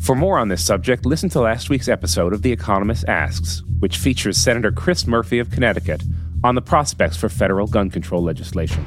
For 0.00 0.14
more 0.14 0.38
on 0.38 0.48
this 0.48 0.64
subject, 0.64 1.04
listen 1.04 1.28
to 1.30 1.40
last 1.40 1.68
week's 1.68 1.88
episode 1.88 2.32
of 2.32 2.40
The 2.40 2.52
Economist 2.52 3.04
Asks, 3.06 3.62
which 3.80 3.98
features 3.98 4.38
Senator 4.38 4.72
Chris 4.72 5.06
Murphy 5.06 5.38
of 5.38 5.50
Connecticut 5.50 6.02
on 6.42 6.54
the 6.54 6.62
prospects 6.62 7.18
for 7.18 7.28
federal 7.28 7.66
gun 7.66 7.90
control 7.90 8.22
legislation. 8.22 8.86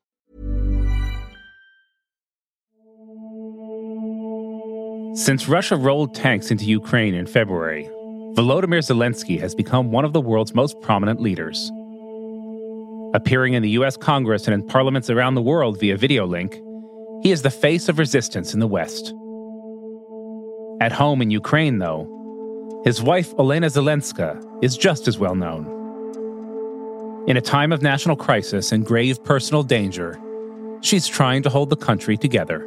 Since 5.13 5.49
Russia 5.49 5.75
rolled 5.75 6.15
tanks 6.15 6.51
into 6.51 6.63
Ukraine 6.63 7.13
in 7.15 7.25
February, 7.25 7.83
Volodymyr 8.33 8.79
Zelensky 8.79 9.37
has 9.41 9.53
become 9.53 9.91
one 9.91 10.05
of 10.05 10.13
the 10.13 10.21
world's 10.21 10.55
most 10.55 10.79
prominent 10.79 11.19
leaders. 11.19 11.69
Appearing 13.13 13.53
in 13.53 13.61
the 13.61 13.71
US 13.71 13.97
Congress 13.97 14.47
and 14.47 14.53
in 14.53 14.65
parliaments 14.65 15.09
around 15.09 15.35
the 15.35 15.41
world 15.41 15.77
via 15.81 15.97
video 15.97 16.25
link, 16.25 16.61
he 17.23 17.31
is 17.31 17.41
the 17.41 17.49
face 17.49 17.89
of 17.89 17.99
resistance 17.99 18.53
in 18.53 18.61
the 18.61 18.67
West. 18.67 19.13
At 20.79 20.93
home 20.93 21.21
in 21.21 21.29
Ukraine, 21.29 21.79
though, 21.79 22.07
his 22.85 23.01
wife 23.01 23.35
Olena 23.35 23.69
Zelenska 23.69 24.41
is 24.63 24.77
just 24.77 25.09
as 25.09 25.19
well 25.19 25.35
known. 25.35 25.65
In 27.27 27.35
a 27.35 27.41
time 27.41 27.73
of 27.73 27.81
national 27.81 28.15
crisis 28.15 28.71
and 28.71 28.85
grave 28.85 29.21
personal 29.25 29.63
danger, 29.63 30.17
she's 30.79 31.05
trying 31.05 31.43
to 31.43 31.49
hold 31.49 31.69
the 31.69 31.75
country 31.75 32.15
together. 32.15 32.65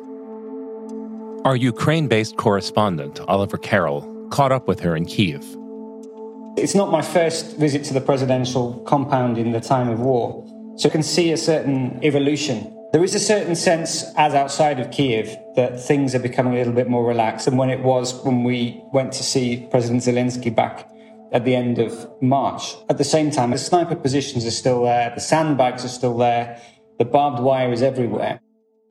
Our 1.44 1.56
Ukraine 1.56 2.08
based 2.08 2.38
correspondent, 2.38 3.20
Oliver 3.28 3.58
Carroll, 3.58 4.00
caught 4.30 4.50
up 4.50 4.66
with 4.66 4.80
her 4.80 4.96
in 4.96 5.04
Kiev. 5.04 5.44
It's 6.56 6.74
not 6.74 6.90
my 6.90 7.02
first 7.02 7.58
visit 7.58 7.84
to 7.84 7.92
the 7.92 8.00
presidential 8.00 8.78
compound 8.86 9.36
in 9.36 9.52
the 9.52 9.60
time 9.60 9.90
of 9.90 10.00
war, 10.00 10.42
so 10.78 10.88
I 10.88 10.92
can 10.92 11.02
see 11.02 11.32
a 11.32 11.36
certain 11.36 12.02
evolution. 12.02 12.74
There 12.94 13.04
is 13.04 13.14
a 13.14 13.20
certain 13.20 13.54
sense, 13.56 14.04
as 14.16 14.32
outside 14.32 14.80
of 14.80 14.90
Kiev, 14.90 15.36
that 15.54 15.78
things 15.78 16.14
are 16.14 16.18
becoming 16.18 16.54
a 16.54 16.56
little 16.56 16.72
bit 16.72 16.88
more 16.88 17.06
relaxed 17.06 17.44
than 17.44 17.58
when 17.58 17.68
it 17.68 17.80
was 17.80 18.24
when 18.24 18.42
we 18.42 18.82
went 18.94 19.12
to 19.12 19.22
see 19.22 19.68
President 19.70 20.02
Zelensky 20.02 20.54
back 20.54 20.88
at 21.32 21.44
the 21.44 21.54
end 21.54 21.78
of 21.78 22.10
March. 22.22 22.74
At 22.88 22.96
the 22.96 23.04
same 23.04 23.30
time, 23.30 23.50
the 23.50 23.58
sniper 23.58 23.96
positions 23.96 24.46
are 24.46 24.50
still 24.50 24.84
there, 24.84 25.12
the 25.14 25.20
sandbags 25.20 25.84
are 25.84 25.88
still 25.88 26.16
there, 26.16 26.58
the 26.98 27.04
barbed 27.04 27.42
wire 27.42 27.70
is 27.70 27.82
everywhere. 27.82 28.40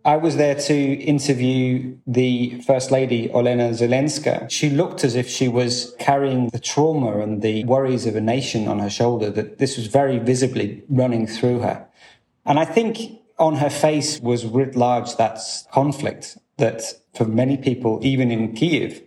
I 0.06 0.18
was 0.18 0.36
there 0.36 0.56
to 0.56 0.76
interview 0.76 1.96
the 2.06 2.60
First 2.68 2.92
Lady, 2.92 3.30
Olena 3.30 3.70
Zelenska. 3.74 4.52
She 4.52 4.70
looked 4.70 5.06
as 5.06 5.16
if 5.16 5.30
she 5.30 5.48
was 5.48 5.96
carrying 5.98 6.50
the 6.50 6.60
trauma 6.60 7.20
and 7.20 7.42
the 7.42 7.64
worries 7.64 8.06
of 8.06 8.18
a 8.18 8.22
nation 8.22 8.68
on 8.68 8.80
her 8.80 8.90
shoulder, 8.90 9.30
that 9.30 9.60
this 9.60 9.78
was 9.78 9.88
very 9.88 10.20
visibly 10.20 10.84
running 10.90 11.26
through 11.26 11.60
her. 11.60 11.88
And 12.46 12.60
I 12.60 12.66
think 12.66 13.22
on 13.40 13.56
her 13.56 13.70
face 13.70 14.20
was 14.20 14.46
writ 14.46 14.76
large 14.76 15.16
that 15.16 15.40
conflict 15.72 16.38
that 16.58 16.82
for 17.14 17.24
many 17.24 17.56
people, 17.56 18.00
even 18.02 18.30
in 18.30 18.54
Kiev, 18.56 19.02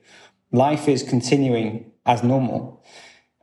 life 0.51 0.89
is 0.89 1.03
continuing 1.03 1.93
as 2.07 2.23
normal. 2.23 2.83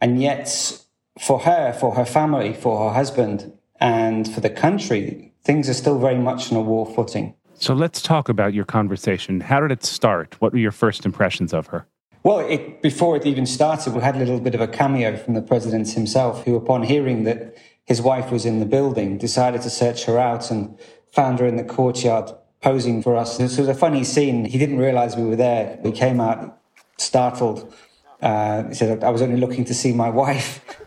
And 0.02 0.20
yet, 0.20 0.80
for 1.20 1.42
her, 1.42 1.72
for 1.72 1.94
her 1.94 2.06
family, 2.06 2.54
for 2.54 2.90
her 2.90 2.96
husband, 2.96 3.54
and 3.80 4.28
for 4.28 4.40
the 4.42 4.50
country, 4.50 5.34
things 5.44 5.70
are 5.70 5.76
still 5.76 6.00
very 6.00 6.18
much 6.18 6.52
on 6.52 6.58
a 6.58 6.62
war 6.62 6.88
footing. 6.88 7.36
So 7.56 7.74
let's 7.74 8.02
talk 8.02 8.30
about 8.30 8.54
your 8.54 8.66
conversation. 8.66 9.40
How 9.40 9.60
did 9.62 9.72
it 9.72 9.84
start? 9.84 10.36
What 10.40 10.54
were 10.54 10.60
your 10.60 10.72
first 10.72 11.06
impressions 11.06 11.54
of 11.54 11.68
her? 11.68 11.86
Well, 12.24 12.40
it, 12.40 12.82
before 12.82 13.18
it 13.18 13.26
even 13.26 13.46
started, 13.46 13.94
we 13.94 14.02
had 14.02 14.16
a 14.16 14.20
little 14.20 14.40
bit 14.40 14.56
of 14.56 14.62
a 14.62 14.68
cameo 14.68 15.18
from 15.18 15.34
the 15.34 15.42
president 15.42 15.90
himself, 15.90 16.46
who, 16.46 16.56
upon 16.56 16.84
hearing 16.84 17.24
that 17.24 17.56
his 17.86 18.02
wife 18.02 18.32
was 18.32 18.46
in 18.46 18.60
the 18.60 18.66
building, 18.66 19.18
decided 19.18 19.62
to 19.64 19.70
search 19.70 20.06
her 20.06 20.18
out 20.18 20.50
and 20.50 20.78
found 21.12 21.40
her 21.40 21.46
in 21.46 21.58
the 21.58 21.64
courtyard 21.64 22.32
posing 22.62 23.04
for 23.04 23.18
us. 23.18 23.38
This 23.38 23.58
was 23.58 23.68
a 23.68 23.74
funny 23.74 24.06
scene. 24.06 24.46
He 24.46 24.58
didn't 24.58 24.78
realize 24.78 25.18
we 25.18 25.26
were 25.26 25.36
there. 25.36 25.78
We 25.84 25.92
came 25.92 26.22
out 26.22 26.60
startled. 26.98 27.74
Uh, 28.22 28.70
he 28.70 28.74
said, 28.74 29.04
I 29.04 29.10
was 29.10 29.22
only 29.22 29.38
looking 29.38 29.66
to 29.66 29.74
see 29.74 29.92
my 29.94 30.10
wife. 30.10 30.64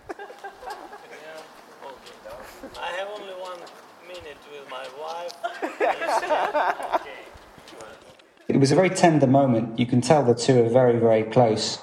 It 8.57 8.61
was 8.61 8.73
a 8.73 8.75
very 8.75 8.89
tender 8.89 9.27
moment. 9.27 9.79
You 9.79 9.85
can 9.85 10.01
tell 10.01 10.25
the 10.25 10.35
two 10.35 10.65
are 10.65 10.69
very, 10.71 10.99
very 10.99 11.25
close. 11.25 11.79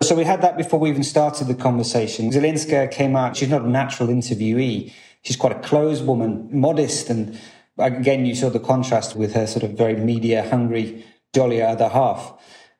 So 0.00 0.14
we 0.14 0.22
had 0.22 0.40
that 0.40 0.56
before 0.56 0.78
we 0.78 0.88
even 0.88 1.02
started 1.02 1.48
the 1.48 1.54
conversation. 1.56 2.30
Zelenska 2.30 2.88
came 2.92 3.16
out. 3.16 3.36
She's 3.36 3.48
not 3.48 3.62
a 3.62 3.68
natural 3.68 4.10
interviewee. 4.10 4.92
She's 5.22 5.34
quite 5.34 5.56
a 5.56 5.58
closed 5.58 6.06
woman, 6.06 6.48
modest. 6.52 7.10
And 7.10 7.36
again, 7.76 8.24
you 8.24 8.36
saw 8.36 8.50
the 8.50 8.60
contrast 8.60 9.16
with 9.16 9.34
her 9.34 9.48
sort 9.48 9.64
of 9.64 9.72
very 9.72 9.96
media 9.96 10.48
hungry, 10.48 11.04
jolly 11.34 11.60
other 11.60 11.88
half. 11.88 12.34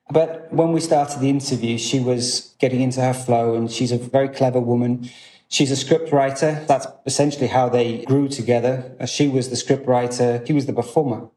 But 0.09 0.47
when 0.53 0.71
we 0.71 0.79
started 0.79 1.19
the 1.19 1.29
interview, 1.29 1.77
she 1.77 1.99
was 1.99 2.55
getting 2.59 2.79
into 2.79 3.01
her 3.01 3.13
flow 3.13 3.55
and 3.55 3.69
she's 3.69 3.91
a 3.91 3.97
very 3.97 4.29
clever 4.29 4.61
woman. 4.61 5.09
She's 5.49 5.69
a 5.69 5.75
script 5.75 6.13
writer. 6.13 6.63
That's 6.65 6.87
essentially 7.05 7.47
how 7.47 7.67
they 7.67 8.05
grew 8.05 8.29
together. 8.29 8.95
She 9.05 9.27
was 9.27 9.49
the 9.49 9.57
script 9.57 9.85
writer. 9.85 10.41
He 10.47 10.53
was 10.53 10.65
the 10.65 10.71
performer. 10.71 11.27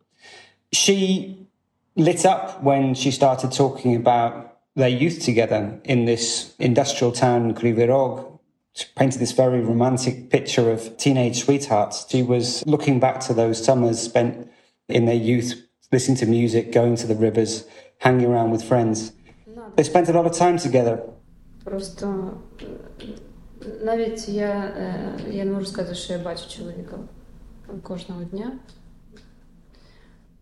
She 0.73 1.41
lit 2.05 2.25
up 2.25 2.63
when 2.63 2.95
she 2.95 3.11
started 3.11 3.53
talking 3.53 3.95
about 3.97 4.59
their 4.77 4.89
youth 4.89 5.21
together 5.21 5.81
in 5.85 6.05
this 6.05 6.55
industrial 6.59 7.13
town, 7.13 7.55
Kryvyi 7.55 7.89
Rih. 7.89 8.39
She 8.73 8.87
painted 8.97 9.19
this 9.19 9.33
very 9.33 9.61
romantic 9.61 10.31
picture 10.31 10.71
of 10.71 10.97
teenage 10.97 11.43
sweethearts. 11.45 12.07
She 12.09 12.23
was 12.23 12.65
looking 12.67 13.01
back 13.01 13.21
to 13.21 13.35
those 13.35 13.63
summers 13.63 14.01
spent 14.01 14.49
in 14.89 15.07
their 15.07 15.17
youth, 15.17 15.61
listening 15.93 16.17
to 16.19 16.27
music, 16.27 16.73
going 16.73 16.97
to 16.97 17.07
the 17.07 17.17
rivers, 17.17 17.65
hanging 17.99 18.27
around 18.27 18.51
with 18.51 18.63
friends. 18.63 19.13
They 19.77 19.83
spent 19.83 20.09
a 20.09 20.13
lot 20.13 20.27
of 20.27 20.33
time 20.33 20.59
together. 20.59 21.03
Просто 21.65 22.07
э, 22.59 23.85
навіть 23.85 24.29
я, 24.29 24.73
э, 24.79 25.33
я 25.33 25.45
не 25.45 25.53
можу 25.53 25.67
сказати, 25.67 25.95
що 25.95 26.13
я 26.13 26.19
бачу 26.19 26.49
чоловіка 26.49 26.99
кожного 27.83 28.25
дня. 28.25 28.53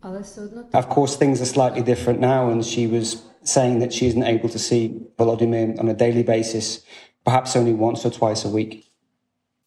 Of 0.02 0.88
course, 0.88 1.16
things 1.16 1.40
are 1.40 1.46
slightly 1.46 1.82
different 1.82 2.20
now, 2.20 2.50
and 2.50 2.64
she 2.64 2.86
was 2.86 3.22
saying 3.42 3.78
that 3.80 3.92
she 3.92 4.06
isn't 4.06 4.22
able 4.22 4.48
to 4.48 4.58
see 4.58 5.00
Volodymyr 5.18 5.78
on 5.78 5.88
a 5.88 5.94
daily 5.94 6.22
basis, 6.22 6.84
perhaps 7.24 7.56
only 7.56 7.72
once 7.72 8.04
or 8.04 8.10
twice 8.10 8.44
a 8.44 8.48
week. 8.48 8.90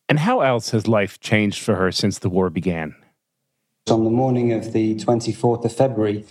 And 0.08 0.20
how 0.20 0.42
else 0.42 0.72
has 0.72 0.88
life 0.88 1.20
changed 1.20 1.64
for 1.64 1.76
her 1.76 1.92
since 1.92 2.20
the 2.20 2.30
war 2.30 2.50
began? 2.50 2.96
On 3.90 4.04
the 4.04 4.10
morning 4.10 4.52
of 4.52 4.74
the 4.74 4.96
24th 4.96 5.66
of 5.66 5.74
February, 5.74 6.26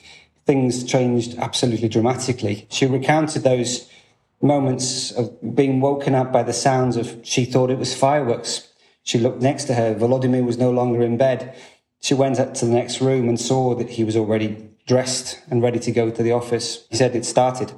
things 0.47 0.85
changed 0.85 1.39
absolutely 1.39 1.89
dramatically. 1.89 2.67
She 2.71 2.87
recounted 2.87 3.43
those 3.43 3.91
moments 4.43 5.11
of 5.13 5.55
being 5.55 5.81
woken 5.81 6.15
up 6.15 6.33
by 6.33 6.43
the 6.43 6.53
sounds 6.53 6.97
of, 6.97 7.21
she 7.23 7.45
thought 7.45 7.71
it 7.71 7.79
was 7.79 7.95
fireworks. 7.95 8.69
She 9.03 9.19
looked 9.19 9.43
next 9.43 9.65
to 9.65 9.75
her. 9.75 9.95
Volodymyr 9.95 10.45
was 10.45 10.59
no 10.59 10.71
longer 10.71 11.03
in 11.03 11.17
bed. 11.17 11.57
She 12.01 12.15
went 12.15 12.41
up 12.41 12.55
to 12.55 12.65
the 12.65 12.73
next 12.73 13.01
room 13.01 13.29
and 13.29 13.39
saw 13.39 13.75
that 13.75 13.91
he 13.91 14.05
was 14.05 14.17
already 14.17 14.71
dressed 14.87 15.41
and 15.51 15.63
ready 15.63 15.79
to 15.81 15.93
go 15.93 16.11
to 16.11 16.23
the 16.23 16.33
office. 16.33 16.87
He 16.91 16.97
said 16.97 17.15
it 17.15 17.25
started. 17.25 17.73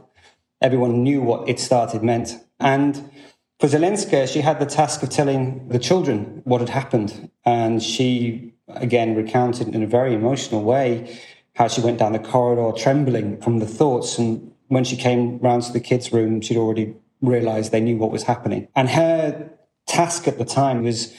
Everyone 0.60 1.02
knew 1.02 1.20
what 1.20 1.48
it 1.48 1.58
started 1.58 2.02
meant. 2.02 2.36
And 2.60 3.10
for 3.58 3.66
Zelenska, 3.68 4.26
she 4.26 4.40
had 4.40 4.60
the 4.60 4.66
task 4.66 5.02
of 5.02 5.10
telling 5.10 5.68
the 5.68 5.78
children 5.78 6.42
what 6.44 6.60
had 6.60 6.70
happened. 6.70 7.30
And 7.44 7.82
she 7.82 8.54
again 8.68 9.14
recounted 9.14 9.74
in 9.74 9.82
a 9.82 9.86
very 9.86 10.14
emotional 10.14 10.62
way 10.62 11.20
how 11.54 11.68
she 11.68 11.80
went 11.80 11.98
down 11.98 12.12
the 12.12 12.18
corridor 12.18 12.72
trembling 12.76 13.40
from 13.40 13.58
the 13.58 13.66
thoughts. 13.66 14.18
And 14.18 14.52
when 14.68 14.84
she 14.84 14.96
came 14.96 15.38
round 15.38 15.64
to 15.64 15.72
the 15.72 15.80
kids' 15.80 16.12
room, 16.12 16.40
she'd 16.40 16.56
already 16.56 16.94
realized 17.20 17.72
they 17.72 17.80
knew 17.80 17.96
what 17.96 18.10
was 18.10 18.22
happening. 18.22 18.68
And 18.74 18.88
her 18.90 19.50
task 19.86 20.26
at 20.26 20.38
the 20.38 20.44
time 20.44 20.82
was 20.82 21.14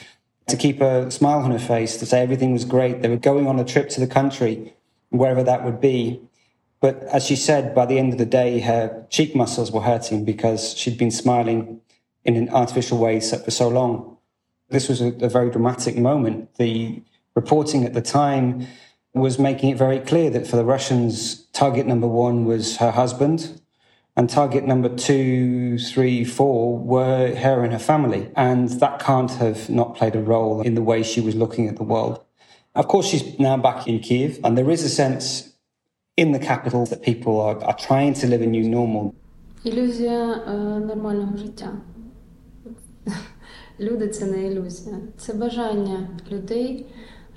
to 0.46 0.56
keep 0.56 0.80
a 0.80 1.10
smile 1.10 1.40
on 1.40 1.50
her 1.50 1.58
face, 1.58 1.96
to 1.98 2.06
say 2.06 2.20
everything 2.20 2.52
was 2.52 2.64
great. 2.64 3.02
They 3.02 3.08
were 3.08 3.16
going 3.16 3.46
on 3.46 3.58
a 3.58 3.64
trip 3.64 3.88
to 3.90 4.00
the 4.00 4.06
country, 4.06 4.74
wherever 5.10 5.42
that 5.42 5.64
would 5.64 5.80
be. 5.80 6.20
But 6.80 7.02
as 7.04 7.24
she 7.24 7.36
said, 7.36 7.74
by 7.74 7.86
the 7.86 7.98
end 7.98 8.12
of 8.12 8.18
the 8.18 8.26
day, 8.26 8.60
her 8.60 9.06
cheek 9.08 9.34
muscles 9.34 9.72
were 9.72 9.80
hurting 9.80 10.24
because 10.24 10.76
she'd 10.76 10.98
been 10.98 11.10
smiling 11.10 11.80
in 12.24 12.36
an 12.36 12.50
artificial 12.50 12.98
way 12.98 13.20
for 13.20 13.50
so 13.50 13.68
long. 13.68 14.18
This 14.68 14.88
was 14.88 15.00
a, 15.00 15.08
a 15.20 15.28
very 15.28 15.50
dramatic 15.50 15.96
moment. 15.96 16.54
The 16.56 17.02
reporting 17.34 17.84
at 17.84 17.94
the 17.94 18.02
time 18.02 18.66
was 19.14 19.38
making 19.38 19.70
it 19.70 19.78
very 19.78 20.00
clear 20.00 20.28
that 20.30 20.46
for 20.46 20.56
the 20.56 20.64
Russians, 20.64 21.46
target 21.52 21.86
number 21.86 22.08
one 22.08 22.44
was 22.44 22.78
her 22.78 22.90
husband, 22.90 23.60
and 24.15 24.29
target 24.29 24.65
number 24.65 24.89
two, 24.89 25.77
three, 25.77 26.25
four 26.25 26.77
were 26.77 27.35
her 27.35 27.63
and 27.63 27.71
her 27.73 27.79
family. 27.79 28.29
And 28.35 28.69
that 28.81 28.99
can't 28.99 29.31
have 29.31 29.69
not 29.69 29.95
played 29.95 30.15
a 30.15 30.21
role 30.21 30.61
in 30.61 30.75
the 30.75 30.81
way 30.81 31.03
she 31.03 31.21
was 31.21 31.35
looking 31.35 31.67
at 31.67 31.77
the 31.77 31.83
world. 31.83 32.23
Of 32.75 32.87
course, 32.87 33.07
she's 33.07 33.39
now 33.39 33.57
back 33.57 33.87
in 33.87 33.99
Kiev, 33.99 34.39
and 34.43 34.57
there 34.57 34.69
is 34.69 34.83
a 34.83 34.89
sense 34.89 35.53
in 36.17 36.31
the 36.31 36.39
capital 36.39 36.85
that 36.85 37.01
people 37.01 37.39
are, 37.41 37.63
are 37.63 37.77
trying 37.77 38.13
to 38.15 38.27
live 38.27 38.41
a 38.41 38.45
new 38.45 38.63
normal. 38.63 39.13
Ілюзія 39.63 40.35
нормального 40.87 41.37
життя. 41.37 41.73
Люди 43.79 44.07
це 44.07 44.25
не 44.25 44.47
ілюзія. 44.47 44.97
Це 45.17 45.33
бажання 45.33 46.09
людей 46.31 46.85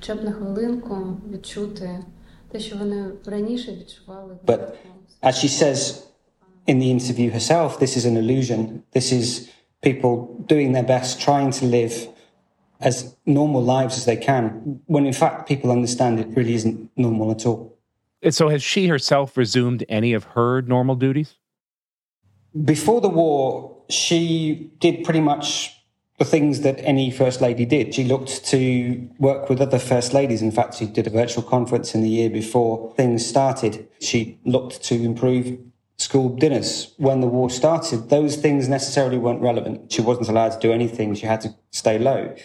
хоча 0.03 0.15
б 0.15 0.25
на 0.25 0.33
хвилинку 0.33 1.17
відчути 1.33 2.05
те, 2.49 2.61
що 2.61 2.77
вони 2.77 3.11
раніше 3.27 3.73
відчували. 3.73 4.37
But 4.47 4.61
as 5.23 5.35
she 5.35 5.49
says 5.49 6.03
in 6.68 6.80
the 6.80 6.92
interview 6.92 7.32
herself, 7.32 7.80
this 7.80 7.98
is 7.98 8.06
an 8.06 8.18
illusion. 8.18 8.84
This 8.92 9.12
is 9.12 9.50
people 9.82 10.44
doing 10.48 10.74
their 10.74 10.84
best, 10.84 11.20
trying 11.20 11.52
to 11.52 11.66
live 11.66 12.08
as 12.80 13.16
normal 13.26 13.64
lives 13.64 13.98
as 13.98 14.06
they 14.06 14.18
can, 14.18 14.82
when 14.86 15.06
in 15.06 15.14
fact 15.14 15.48
people 15.48 15.72
understand 15.72 16.20
it 16.20 16.28
really 16.36 16.54
isn't 16.54 16.92
normal 16.96 17.32
at 17.32 17.46
all. 17.46 17.76
So 18.30 18.50
has 18.50 18.62
she 18.62 18.88
herself 18.88 19.38
resumed 19.38 19.84
any 19.90 20.14
of 20.14 20.26
her 20.26 20.62
normal 20.62 20.96
duties? 20.96 21.36
Before 22.64 23.02
the 23.02 23.10
war, 23.10 23.78
she 23.90 24.70
did 24.80 25.04
pretty 25.04 25.22
much 25.22 25.74
the 26.18 26.26
things 26.26 26.62
that 26.62 26.80
any 26.80 27.12
First 27.12 27.42
Lady 27.42 27.66
did. 27.66 27.94
She 27.94 28.04
looked 28.04 28.44
to 28.46 29.10
work 29.20 29.50
with 29.50 29.62
other 29.62 29.80
First 29.80 30.14
Ladies. 30.14 30.42
In 30.42 30.52
fact, 30.52 30.76
she 30.76 30.88
did 30.88 31.06
a 31.08 31.12
virtual 31.12 31.44
conference 31.44 31.94
in 31.94 32.02
the 32.02 32.10
year 32.10 32.30
before 32.30 32.94
things 32.96 33.26
started. 33.26 33.88
She 34.02 34.40
looked 34.44 34.84
to 34.86 34.96
improve 34.96 35.60
school 35.98 36.30
dinners. 36.30 36.94
When 36.98 37.22
the 37.22 37.28
war 37.28 37.50
started, 37.50 38.10
those 38.10 38.36
things 38.36 38.68
necessarily 38.68 39.18
weren't 39.18 39.42
relevant. 39.42 39.92
She 39.92 40.02
wasn't 40.02 40.30
allowed 40.30 40.50
to 40.54 40.60
do 40.60 40.72
anything. 40.72 41.16
She 41.16 41.26
had 41.26 41.42
to 41.42 41.56
stay 41.72 41.98
low. 41.98 42.36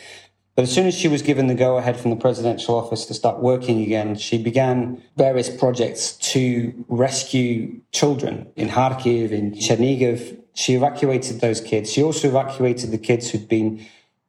But 0.54 0.62
as 0.62 0.72
soon 0.72 0.86
as 0.86 0.94
she 0.94 1.08
was 1.08 1.22
given 1.22 1.46
the 1.46 1.54
go 1.54 1.78
ahead 1.78 1.98
from 1.98 2.10
the 2.10 2.16
presidential 2.16 2.74
office 2.74 3.06
to 3.06 3.14
start 3.14 3.40
working 3.40 3.80
again, 3.80 4.16
she 4.16 4.42
began 4.42 5.02
various 5.16 5.48
projects 5.48 6.12
to 6.32 6.84
rescue 6.88 7.80
children 7.90 8.48
in 8.56 8.68
Kharkiv, 8.68 9.30
in 9.30 9.52
Chernihiv, 9.52 10.38
she 10.54 10.74
evacuated 10.74 11.40
those 11.40 11.60
kids. 11.60 11.90
She 11.90 12.02
also 12.02 12.28
evacuated 12.28 12.90
the 12.90 12.98
kids 12.98 13.30
who'd 13.30 13.48
been 13.48 13.86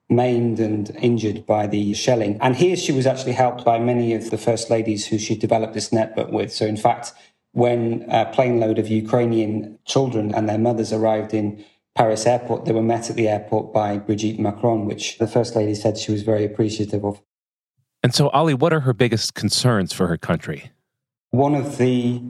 maimed 0.10 0.60
and 0.60 0.96
injured 1.02 1.46
by 1.46 1.68
the 1.68 1.94
shelling. 1.94 2.38
And 2.42 2.56
here 2.56 2.76
she 2.76 2.92
was 2.92 3.06
actually 3.06 3.34
helped 3.34 3.66
by 3.66 3.80
many 3.80 4.14
of 4.14 4.30
the 4.30 4.38
first 4.38 4.70
ladies 4.70 5.08
who 5.08 5.18
she 5.18 5.36
developed 5.36 5.74
this 5.74 5.92
network 5.92 6.32
with. 6.32 6.54
So, 6.54 6.66
in 6.66 6.78
fact, 6.78 7.14
when 7.54 8.06
a 8.10 8.26
plane 8.26 8.60
load 8.60 8.80
of 8.80 8.88
Ukrainian 8.88 9.80
children 9.86 10.34
and 10.34 10.50
their 10.50 10.58
mothers 10.58 10.92
arrived 10.92 11.34
in 11.34 11.64
Paris 11.96 12.26
airport, 12.26 12.66
they 12.66 12.72
were 12.72 12.82
met 12.82 13.10
at 13.10 13.16
the 13.16 13.30
airport 13.30 13.72
by 13.72 13.98
Brigitte 13.98 14.40
Macron, 14.40 14.86
which 14.86 15.20
the 15.20 15.28
first 15.28 15.56
lady 15.56 15.76
said 15.76 15.98
she 15.98 16.12
was 16.12 16.24
very 16.24 16.44
appreciative 16.44 17.06
of. 17.06 17.22
And 18.02 18.14
so, 18.14 18.30
Olly, 18.32 18.56
what 18.56 18.74
are 18.74 18.82
her 18.82 18.94
biggest 18.94 19.36
concerns 19.36 19.94
for 19.94 20.08
her 20.08 20.18
country? 20.18 20.72
One 21.30 21.54
of 21.54 21.78
the 21.78 22.22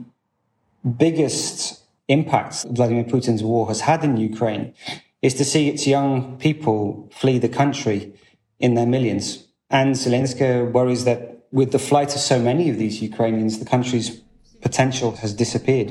biggest 0.98 1.82
impacts 2.08 2.64
Vladimir 2.64 3.04
Putin's 3.04 3.42
war 3.42 3.66
has 3.68 3.80
had 3.80 4.04
in 4.04 4.18
Ukraine 4.18 4.74
is 5.22 5.32
to 5.34 5.44
see 5.44 5.70
its 5.70 5.86
young 5.86 6.36
people 6.36 7.08
flee 7.10 7.38
the 7.38 7.48
country 7.48 8.12
in 8.60 8.74
their 8.74 8.86
millions. 8.86 9.46
And 9.70 9.94
Zelensky 9.94 10.70
worries 10.70 11.06
that 11.06 11.46
with 11.50 11.72
the 11.72 11.78
flight 11.78 12.14
of 12.14 12.20
so 12.20 12.38
many 12.38 12.68
of 12.68 12.76
these 12.76 13.00
Ukrainians, 13.00 13.58
the 13.58 13.64
country's 13.64 14.20
potential 14.64 15.10
has 15.22 15.32
disappeared. 15.34 15.90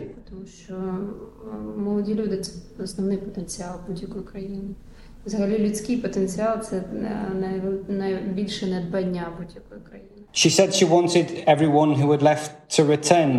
She 10.34 10.50
said 10.50 10.74
she 10.74 10.86
wanted 10.86 11.28
everyone 11.48 11.92
who 12.00 12.12
had 12.12 12.22
left 12.22 12.50
to 12.76 12.84
return 12.84 13.32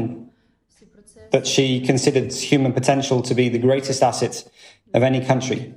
that 1.31 1.47
she 1.47 1.81
considered 1.81 2.33
human 2.33 2.73
potential 2.73 3.21
to 3.23 3.35
be 3.35 3.49
the 3.51 3.59
greatest 3.59 4.03
asset 4.03 4.35
of 4.95 5.03
any 5.03 5.21
country, 5.21 5.75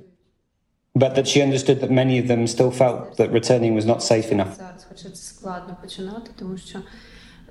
but 0.94 1.14
that 1.16 1.26
she 1.26 1.42
understood 1.42 1.80
that 1.80 1.90
many 1.90 2.18
of 2.22 2.28
them 2.28 2.46
still 2.46 2.70
felt 2.70 3.16
that 3.16 3.30
returning 3.32 3.74
was 3.74 3.84
not 3.84 4.00
safe 4.02 4.30
enough. 4.30 4.56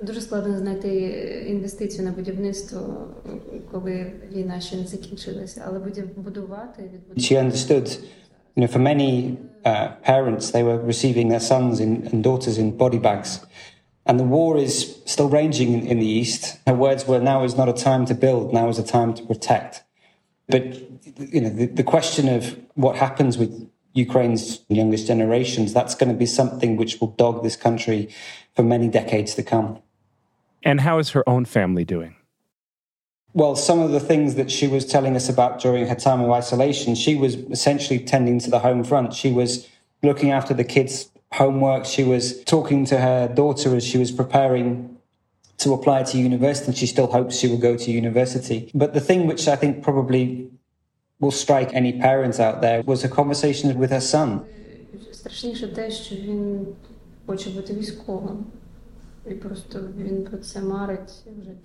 Дуже 0.02 0.20
складно 0.20 0.58
знайти 0.58 0.96
інвестицію 1.48 2.04
на 2.04 2.12
будівництво, 2.12 3.08
коли 3.72 4.12
війна 4.32 4.60
ще 4.60 4.76
не 4.76 4.86
закінчилася, 4.86 5.64
але 5.66 5.78
будувати 6.16 6.82
She 7.16 7.44
understood, 7.44 7.98
you 8.56 8.62
know, 8.62 8.72
for 8.76 8.82
many 8.92 9.36
uh, 9.64 9.88
parents, 10.12 10.50
they 10.50 10.64
were 10.64 10.80
receiving 10.92 11.28
their 11.28 11.44
sons 11.52 11.74
and 11.80 12.22
daughters 12.22 12.58
in 12.58 12.76
body 12.76 13.00
bags 13.08 13.40
and 14.06 14.18
the 14.18 14.24
war 14.24 14.56
is 14.56 15.00
still 15.04 15.28
raging 15.28 15.72
in, 15.72 15.86
in 15.86 15.98
the 16.00 16.06
east. 16.06 16.58
Her 16.66 16.74
words 16.74 17.06
were, 17.06 17.20
"Now 17.20 17.44
is 17.44 17.56
not 17.56 17.68
a 17.68 17.72
time 17.72 18.04
to 18.06 18.14
build. 18.14 18.52
Now 18.52 18.68
is 18.68 18.78
a 18.78 18.82
time 18.82 19.14
to 19.14 19.22
protect." 19.24 19.82
But 20.48 20.64
you 21.16 21.40
know, 21.40 21.50
the, 21.50 21.66
the 21.66 21.84
question 21.84 22.28
of 22.28 22.58
what 22.74 22.96
happens 22.96 23.38
with 23.38 23.68
Ukraine's 23.94 24.60
youngest 24.68 25.06
generations, 25.06 25.72
that's 25.72 25.94
going 25.94 26.10
to 26.10 26.18
be 26.18 26.26
something 26.26 26.76
which 26.76 27.00
will 27.00 27.08
dog 27.08 27.42
this 27.42 27.56
country 27.56 28.08
for 28.54 28.62
many 28.62 28.88
decades 28.88 29.34
to 29.34 29.42
come. 29.42 29.78
And 30.63 30.81
how 30.81 30.99
is 30.99 31.11
her 31.11 31.27
own 31.27 31.45
family 31.45 31.85
doing? 31.85 32.15
Well, 33.33 33.55
some 33.55 33.79
of 33.79 33.91
the 33.91 33.99
things 33.99 34.35
that 34.35 34.49
she 34.49 34.67
was 34.67 34.85
telling 34.85 35.15
us 35.15 35.29
about 35.29 35.59
during 35.59 35.85
her 35.87 35.95
time 35.95 36.21
of 36.21 36.31
isolation, 36.31 36.95
she 36.95 37.15
was 37.15 37.35
essentially 37.35 37.99
tending 37.99 38.39
to 38.39 38.49
the 38.49 38.59
home 38.59 38.83
front. 38.83 39.13
She 39.13 39.31
was 39.31 39.67
looking 40.01 40.31
after 40.31 40.53
the 40.53 40.63
kids 40.63 41.09
homework. 41.33 41.85
She 41.85 42.03
was 42.03 42.43
talking 42.45 42.85
to 42.85 42.99
her 42.99 43.27
daughter 43.27 43.75
as 43.75 43.83
she 43.85 43.97
was 43.97 44.11
preparing 44.11 44.97
to 45.59 45.73
apply 45.73 46.03
to 46.03 46.17
university, 46.17 46.67
and 46.67 46.77
she 46.77 46.87
still 46.87 47.07
hopes 47.07 47.37
she 47.37 47.47
will 47.47 47.57
go 47.57 47.75
to 47.75 47.91
university. 47.91 48.71
But 48.73 48.93
the 48.93 49.01
thing 49.01 49.27
which 49.27 49.47
I 49.47 49.55
think 49.55 49.83
probably 49.83 50.49
will 51.19 51.31
strike 51.31 51.73
any 51.73 51.99
parents 51.99 52.39
out 52.39 52.61
there 52.61 52.81
was 52.83 53.03
a 53.03 53.09
conversation 53.09 53.77
with 53.77 53.89
her 53.89 54.01
son. 54.01 54.45
I 59.26 59.34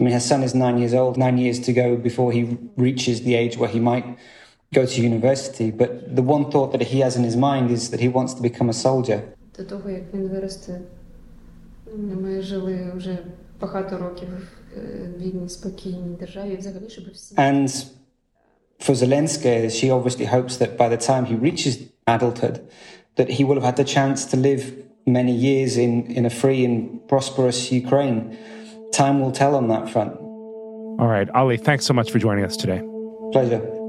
mean, 0.03 0.13
her 0.13 0.19
son 0.19 0.43
is 0.43 0.53
nine 0.53 0.77
years 0.77 0.93
old, 0.93 1.17
nine 1.17 1.37
years 1.39 1.59
to 1.61 1.73
go 1.73 1.95
before 1.95 2.31
he 2.31 2.57
reaches 2.75 3.23
the 3.23 3.33
age 3.33 3.57
where 3.57 3.69
he 3.69 3.79
might 3.79 4.05
go 4.73 4.85
to 4.85 5.01
university. 5.01 5.71
But 5.71 6.15
the 6.15 6.21
one 6.21 6.51
thought 6.51 6.71
that 6.73 6.83
he 6.83 6.99
has 6.99 7.15
in 7.15 7.23
his 7.23 7.35
mind 7.35 7.71
is 7.71 7.89
that 7.89 7.99
he 7.99 8.09
wants 8.09 8.35
to 8.35 8.41
become 8.43 8.69
a 8.69 8.73
soldier. 8.73 9.23
до 9.57 9.63
того, 9.63 9.89
як 9.89 10.13
він 10.13 10.27
виросте, 10.27 10.81
ми 11.97 12.41
жили 12.41 12.91
вже 12.95 13.17
багато 13.61 13.97
років 13.97 14.27
в 14.75 15.21
вільній, 15.21 15.49
спокійній 15.49 16.15
державі, 16.19 16.55
взагалі, 16.55 16.89
щоб 16.89 17.05
всі. 17.13 17.35
And 17.35 17.85
for 18.79 18.95
Zelensky, 18.95 19.69
she 19.69 19.89
obviously 19.89 20.25
hopes 20.25 20.57
that 20.57 20.77
by 20.77 20.87
the 20.89 21.01
time 21.09 21.25
he 21.25 21.35
reaches 21.47 21.73
adulthood, 22.05 22.59
that 23.15 23.29
he 23.37 23.43
will 23.43 23.59
have 23.59 23.69
had 23.71 23.77
the 23.83 23.89
chance 23.95 24.19
to 24.31 24.37
live 24.37 24.63
many 25.06 25.32
years 25.32 25.76
in, 25.76 26.06
in 26.06 26.26
a 26.26 26.30
free 26.30 26.64
and 26.64 27.06
prosperous 27.08 27.72
Ukraine. 27.72 28.36
Time 28.92 29.20
will 29.20 29.32
tell 29.32 29.54
on 29.54 29.68
that 29.68 29.90
front. 29.90 30.12
All 31.00 31.08
right, 31.08 31.28
Olly, 31.34 31.56
thanks 31.56 31.86
so 31.86 31.94
much 31.94 32.10
for 32.10 32.18
joining 32.18 32.44
us 32.44 32.56
today. 32.56 32.82
Pleasure. 33.32 33.81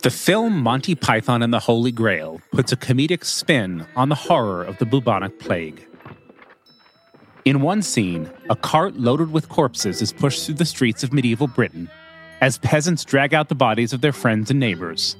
The 0.00 0.10
film 0.10 0.62
Monty 0.62 0.94
Python 0.94 1.42
and 1.42 1.52
the 1.52 1.58
Holy 1.58 1.90
Grail 1.90 2.40
puts 2.52 2.70
a 2.70 2.76
comedic 2.76 3.24
spin 3.24 3.84
on 3.96 4.08
the 4.08 4.14
horror 4.14 4.62
of 4.62 4.78
the 4.78 4.86
bubonic 4.86 5.40
plague. 5.40 5.84
In 7.44 7.62
one 7.62 7.82
scene, 7.82 8.30
a 8.48 8.54
cart 8.54 8.94
loaded 8.94 9.32
with 9.32 9.48
corpses 9.48 10.00
is 10.00 10.12
pushed 10.12 10.46
through 10.46 10.54
the 10.54 10.64
streets 10.64 11.02
of 11.02 11.12
medieval 11.12 11.48
Britain 11.48 11.90
as 12.40 12.58
peasants 12.58 13.04
drag 13.04 13.34
out 13.34 13.48
the 13.48 13.56
bodies 13.56 13.92
of 13.92 14.00
their 14.00 14.12
friends 14.12 14.52
and 14.52 14.60
neighbors. 14.60 15.16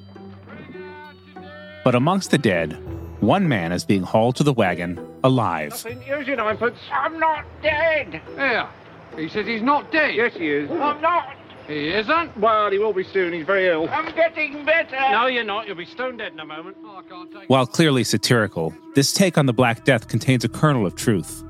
But 1.83 1.93
amongst 1.93 2.31
the 2.31 2.37
dead, 2.37 2.81
one 3.19 3.49
man 3.49 3.73
is 3.73 3.83
being 3.83 4.03
hauled 4.03 4.37
to 4.37 4.43
the 4.43 4.53
wagon 4.53 4.97
alive. 5.25 5.85
I'm 5.85 7.19
not 7.19 7.43
dead. 7.61 8.21
Yeah. 8.37 8.69
He 9.17 9.27
says 9.27 9.45
he's 9.45 9.61
not 9.61 9.91
dead. 9.91 10.15
Yes, 10.15 10.33
he 10.35 10.49
is. 10.49 10.71
I'm 10.71 11.01
not. 11.01 11.35
He 11.69 11.89
isn't? 11.93 12.35
Well, 12.35 12.71
he 12.71 12.79
will 12.79 12.93
be 12.93 13.03
soon. 13.03 13.31
He's 13.31 13.45
very 13.45 13.67
ill. 13.67 13.87
I'm 13.89 14.11
getting 14.15 14.65
better. 14.65 14.97
No, 15.11 15.27
you're 15.27 15.43
not. 15.43 15.67
You'll 15.67 15.75
be 15.77 15.85
stone 15.85 16.17
dead 16.17 16.33
in 16.33 16.39
a 16.39 16.45
moment. 16.45 16.77
Oh, 16.83 16.97
I 16.97 17.07
can't 17.07 17.31
take 17.31 17.47
While 17.47 17.67
clearly 17.67 18.03
satirical, 18.03 18.73
this 18.95 19.13
take 19.13 19.37
on 19.37 19.45
the 19.45 19.53
Black 19.53 19.85
Death 19.85 20.07
contains 20.07 20.43
a 20.43 20.49
kernel 20.49 20.87
of 20.87 20.95
truth. 20.95 21.43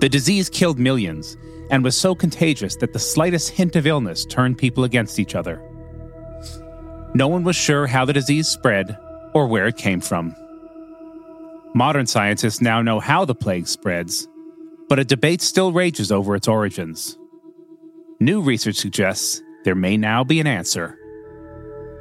The 0.00 0.08
disease 0.08 0.50
killed 0.50 0.80
millions 0.80 1.36
and 1.70 1.84
was 1.84 1.96
so 1.96 2.16
contagious 2.16 2.74
that 2.76 2.92
the 2.92 2.98
slightest 2.98 3.50
hint 3.50 3.76
of 3.76 3.86
illness 3.86 4.24
turned 4.24 4.58
people 4.58 4.82
against 4.82 5.20
each 5.20 5.36
other. 5.36 5.62
No 7.14 7.28
one 7.28 7.44
was 7.44 7.54
sure 7.54 7.86
how 7.86 8.04
the 8.04 8.12
disease 8.12 8.48
spread 8.48 8.98
or 9.34 9.46
where 9.46 9.68
it 9.68 9.76
came 9.76 10.00
from. 10.00 10.34
Modern 11.74 12.06
scientists 12.06 12.60
now 12.60 12.82
know 12.82 12.98
how 12.98 13.24
the 13.24 13.36
plague 13.36 13.68
spreads, 13.68 14.26
but 14.88 14.98
a 14.98 15.04
debate 15.04 15.42
still 15.42 15.70
rages 15.70 16.10
over 16.10 16.34
its 16.34 16.48
origins. 16.48 17.16
New 18.22 18.40
research 18.40 18.76
suggests 18.76 19.42
there 19.64 19.74
may 19.74 19.96
now 19.96 20.22
be 20.22 20.38
an 20.38 20.46
answer. 20.46 20.96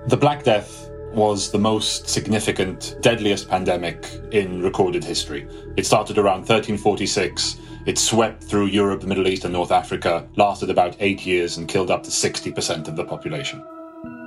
The 0.05 0.15
Black 0.15 0.43
Death 0.43 0.87
was 1.13 1.49
the 1.49 1.57
most 1.57 2.07
significant, 2.07 2.95
deadliest 3.01 3.49
pandemic 3.49 4.05
in 4.31 4.61
recorded 4.61 5.03
history. 5.03 5.47
It 5.77 5.87
started 5.87 6.19
around 6.19 6.41
1346. 6.41 7.57
It 7.87 7.97
swept 7.97 8.43
through 8.43 8.67
Europe, 8.67 9.01
the 9.01 9.07
Middle 9.07 9.27
East, 9.27 9.45
and 9.45 9.53
North 9.53 9.71
Africa, 9.71 10.29
lasted 10.35 10.69
about 10.69 10.95
eight 10.99 11.25
years, 11.25 11.57
and 11.57 11.67
killed 11.67 11.89
up 11.89 12.03
to 12.03 12.11
60% 12.11 12.87
of 12.87 12.95
the 12.95 13.03
population. 13.03 13.65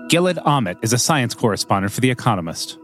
Gilead 0.08 0.38
Amit 0.38 0.82
is 0.82 0.92
a 0.92 0.98
science 0.98 1.32
correspondent 1.32 1.92
for 1.92 2.00
The 2.00 2.10
Economist. 2.10 2.76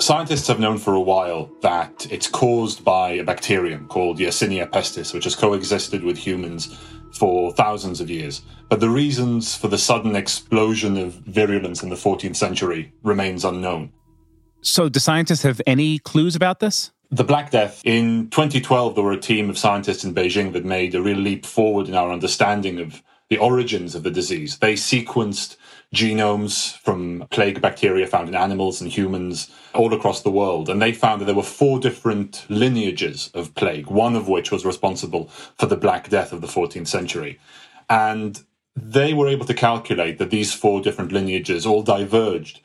Scientists 0.00 0.46
have 0.46 0.60
known 0.60 0.78
for 0.78 0.94
a 0.94 1.00
while 1.00 1.50
that 1.60 2.06
it's 2.10 2.28
caused 2.28 2.84
by 2.84 3.10
a 3.10 3.24
bacterium 3.24 3.88
called 3.88 4.18
Yersinia 4.18 4.70
pestis, 4.70 5.12
which 5.12 5.24
has 5.24 5.34
coexisted 5.34 6.04
with 6.04 6.16
humans 6.16 6.78
for 7.12 7.52
thousands 7.52 8.00
of 8.00 8.08
years. 8.08 8.42
But 8.68 8.78
the 8.78 8.90
reasons 8.90 9.56
for 9.56 9.66
the 9.66 9.76
sudden 9.76 10.14
explosion 10.14 10.96
of 10.96 11.14
virulence 11.14 11.82
in 11.82 11.88
the 11.88 11.96
14th 11.96 12.36
century 12.36 12.92
remains 13.02 13.44
unknown. 13.44 13.92
So, 14.60 14.88
do 14.88 15.00
scientists 15.00 15.42
have 15.42 15.60
any 15.66 15.98
clues 15.98 16.36
about 16.36 16.60
this? 16.60 16.92
The 17.10 17.24
Black 17.24 17.50
Death. 17.50 17.80
In 17.84 18.28
2012, 18.30 18.94
there 18.94 19.04
were 19.04 19.12
a 19.12 19.20
team 19.20 19.50
of 19.50 19.58
scientists 19.58 20.04
in 20.04 20.14
Beijing 20.14 20.52
that 20.52 20.64
made 20.64 20.94
a 20.94 21.02
real 21.02 21.18
leap 21.18 21.44
forward 21.44 21.88
in 21.88 21.94
our 21.94 22.12
understanding 22.12 22.78
of 22.78 23.02
the 23.30 23.38
origins 23.38 23.94
of 23.94 24.02
the 24.04 24.10
disease. 24.10 24.58
They 24.58 24.74
sequenced 24.74 25.56
genomes 25.94 26.76
from 26.78 27.26
plague 27.30 27.60
bacteria 27.60 28.06
found 28.06 28.28
in 28.28 28.34
animals 28.34 28.80
and 28.80 28.90
humans 28.90 29.50
all 29.74 29.94
across 29.94 30.22
the 30.22 30.30
world. 30.30 30.68
And 30.68 30.82
they 30.82 30.92
found 30.92 31.20
that 31.20 31.24
there 31.24 31.34
were 31.34 31.42
four 31.42 31.80
different 31.80 32.44
lineages 32.48 33.30
of 33.34 33.54
plague, 33.54 33.86
one 33.86 34.14
of 34.14 34.28
which 34.28 34.50
was 34.50 34.66
responsible 34.66 35.28
for 35.56 35.66
the 35.66 35.76
Black 35.76 36.08
Death 36.10 36.32
of 36.32 36.40
the 36.40 36.46
14th 36.46 36.88
century. 36.88 37.38
And 37.88 38.42
they 38.76 39.14
were 39.14 39.28
able 39.28 39.46
to 39.46 39.54
calculate 39.54 40.18
that 40.18 40.30
these 40.30 40.52
four 40.52 40.82
different 40.82 41.10
lineages 41.10 41.64
all 41.64 41.82
diverged 41.82 42.60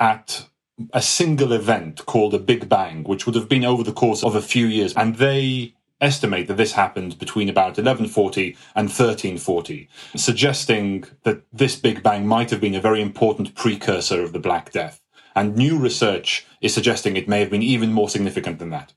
at 0.00 0.46
a 0.92 1.02
single 1.02 1.52
event 1.52 2.04
called 2.06 2.34
a 2.34 2.38
Big 2.38 2.68
Bang, 2.68 3.04
which 3.04 3.26
would 3.26 3.34
have 3.34 3.48
been 3.48 3.64
over 3.64 3.82
the 3.82 3.92
course 3.92 4.24
of 4.24 4.34
a 4.34 4.42
few 4.42 4.66
years. 4.66 4.94
And 4.94 5.16
they 5.16 5.74
estimate 6.02 6.48
that 6.48 6.56
this 6.56 6.72
happened 6.72 7.18
between 7.18 7.48
about 7.48 7.78
1140 7.78 8.56
and 8.74 8.88
1340, 8.88 9.88
suggesting 10.16 11.04
that 11.22 11.42
this 11.52 11.76
Big 11.76 12.02
Bang 12.02 12.26
might 12.26 12.50
have 12.50 12.60
been 12.60 12.74
a 12.74 12.80
very 12.80 13.00
important 13.00 13.54
precursor 13.54 14.22
of 14.22 14.32
the 14.32 14.38
Black 14.38 14.72
Death. 14.72 15.00
And 15.34 15.56
new 15.56 15.78
research 15.78 16.46
is 16.60 16.74
suggesting 16.74 17.16
it 17.16 17.28
may 17.28 17.40
have 17.40 17.50
been 17.50 17.62
even 17.62 17.92
more 17.92 18.10
significant 18.10 18.58
than 18.58 18.70
that. 18.70 18.92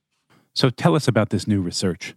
So 0.53 0.69
tell 0.69 0.95
us 0.95 1.07
about 1.07 1.29
this 1.29 1.47
new 1.47 1.61
research. 1.61 2.15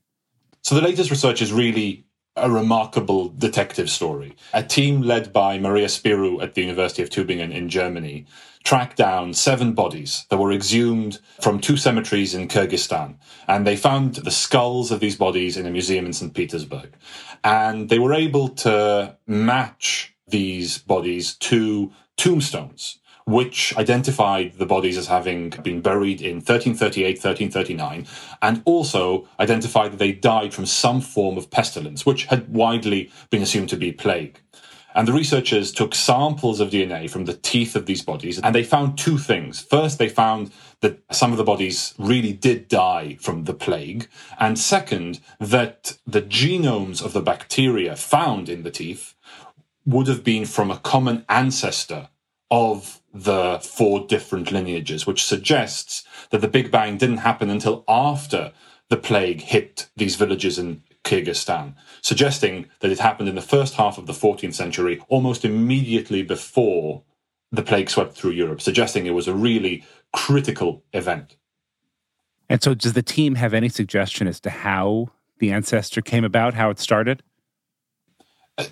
So 0.63 0.75
the 0.75 0.83
latest 0.83 1.11
research 1.11 1.41
is 1.41 1.53
really 1.53 2.05
a 2.37 2.51
remarkable 2.51 3.29
detective 3.31 3.91
story. 3.91 4.37
A 4.55 4.63
team 4.63 5.03
led 5.03 5.33
by 5.33 5.59
Maria 5.59 5.87
Spyrou 5.87 6.43
at 6.43 6.55
the 6.55 6.63
University 6.63 7.03
of 7.03 7.11
Tübingen 7.11 7.53
in 7.53 7.69
Germany 7.69 8.27
tracked 8.69 8.99
down 8.99 9.33
seven 9.33 9.73
bodies 9.73 10.27
that 10.29 10.37
were 10.37 10.53
exhumed 10.53 11.19
from 11.41 11.59
two 11.59 11.75
cemeteries 11.75 12.35
in 12.35 12.47
Kyrgyzstan. 12.47 13.15
And 13.47 13.67
they 13.67 13.77
found 13.77 14.17
the 14.17 14.31
skulls 14.31 14.91
of 14.91 15.01
these 15.01 15.17
bodies 15.17 15.57
in 15.57 15.65
a 15.65 15.71
museum 15.71 16.05
in 16.05 16.13
St. 16.13 16.35
Petersburg. 16.35 16.93
And 17.43 17.89
they 17.89 17.99
were 17.99 18.13
able 18.13 18.51
to 18.67 19.17
match 19.27 20.15
these 20.27 20.77
bodies 20.77 21.35
to 21.37 21.91
tombstones 22.19 22.99
which 23.25 23.77
identified 23.77 24.55
the 24.57 24.65
bodies 24.65 24.97
as 24.97 25.07
having 25.07 25.51
been 25.63 25.83
buried 25.83 26.23
in 26.23 26.37
1338, 26.37 27.17
1339, 27.17 28.07
and 28.41 28.63
also 28.65 29.29
identified 29.39 29.93
that 29.93 29.99
they 29.99 30.13
died 30.13 30.55
from 30.55 30.65
some 30.65 31.03
form 31.03 31.37
of 31.37 31.51
pestilence, 31.51 32.07
which 32.07 32.25
had 32.25 32.49
widely 32.49 33.11
been 33.29 33.43
assumed 33.43 33.69
to 33.69 33.77
be 33.77 33.93
plague. 33.93 34.41
And 34.99 35.07
the 35.07 35.13
researchers 35.13 35.71
took 35.71 35.95
samples 35.95 36.59
of 36.59 36.71
DNA 36.71 37.09
from 37.09 37.25
the 37.25 37.35
teeth 37.35 37.77
of 37.77 37.87
these 37.87 38.03
bodies, 38.03 38.41
and 38.41 38.53
they 38.53 38.65
found 38.65 38.99
two 38.99 39.17
things. 39.17 39.61
First, 39.61 40.01
they 40.01 40.09
found 40.09 40.51
that 40.81 40.99
some 41.13 41.31
of 41.31 41.39
the 41.39 41.45
bodies 41.45 41.95
really 41.99 42.33
did 42.33 42.67
die 42.67 43.17
from 43.21 43.45
the 43.45 43.55
plague. 43.55 44.09
And 44.41 44.59
second, 44.59 45.21
that 45.39 45.97
the 46.05 46.21
genomes 46.21 47.01
of 47.01 47.13
the 47.13 47.23
bacteria 47.23 47.95
found 47.95 48.49
in 48.49 48.65
the 48.65 48.73
teeth 48.73 49.15
would 49.87 50.09
have 50.09 50.25
been 50.25 50.45
from 50.45 50.69
a 50.69 50.79
common 50.79 51.25
ancestor 51.29 52.09
of 52.51 53.01
the 53.15 53.61
four 53.61 54.05
different 54.05 54.51
lineages, 54.51 55.07
which 55.07 55.25
suggests 55.25 56.03
that 56.31 56.41
the 56.41 56.49
Big 56.49 56.73
Bang 56.73 56.99
didn't 56.99 57.19
happen 57.19 57.51
until 57.51 57.85
after 57.87 58.53
the 58.89 58.97
plague 58.97 59.43
hit 59.43 59.89
these 59.97 60.17
villages 60.17 60.59
in 60.59 60.83
Kyrgyzstan, 61.09 61.75
suggesting 62.03 62.67
that 62.81 62.91
it 62.91 62.99
happened 62.99 63.29
in 63.29 63.35
the 63.35 63.41
first 63.41 63.75
half 63.75 63.97
of 63.97 64.07
the 64.07 64.13
14th 64.13 64.55
century, 64.55 65.01
almost 65.09 65.45
immediately 65.45 66.23
before 66.23 67.03
the 67.51 67.63
plague 67.63 67.89
swept 67.89 68.15
through 68.15 68.33
Europe, 68.33 68.61
suggesting 68.61 69.07
it 69.07 69.15
was 69.15 69.27
a 69.27 69.35
really 69.35 69.85
critical 70.13 70.85
event. 70.93 71.37
And 72.49 72.63
so, 72.63 72.75
does 72.75 72.93
the 72.93 73.03
team 73.03 73.35
have 73.37 73.55
any 73.55 73.69
suggestion 73.69 74.27
as 74.27 74.41
to 74.41 74.51
how 74.51 75.11
the 75.39 75.51
ancestor 75.51 76.01
came 76.01 76.25
about, 76.25 76.55
how 76.55 76.71
it 76.71 76.79
started? 76.79 77.23
Uh, 78.57 78.65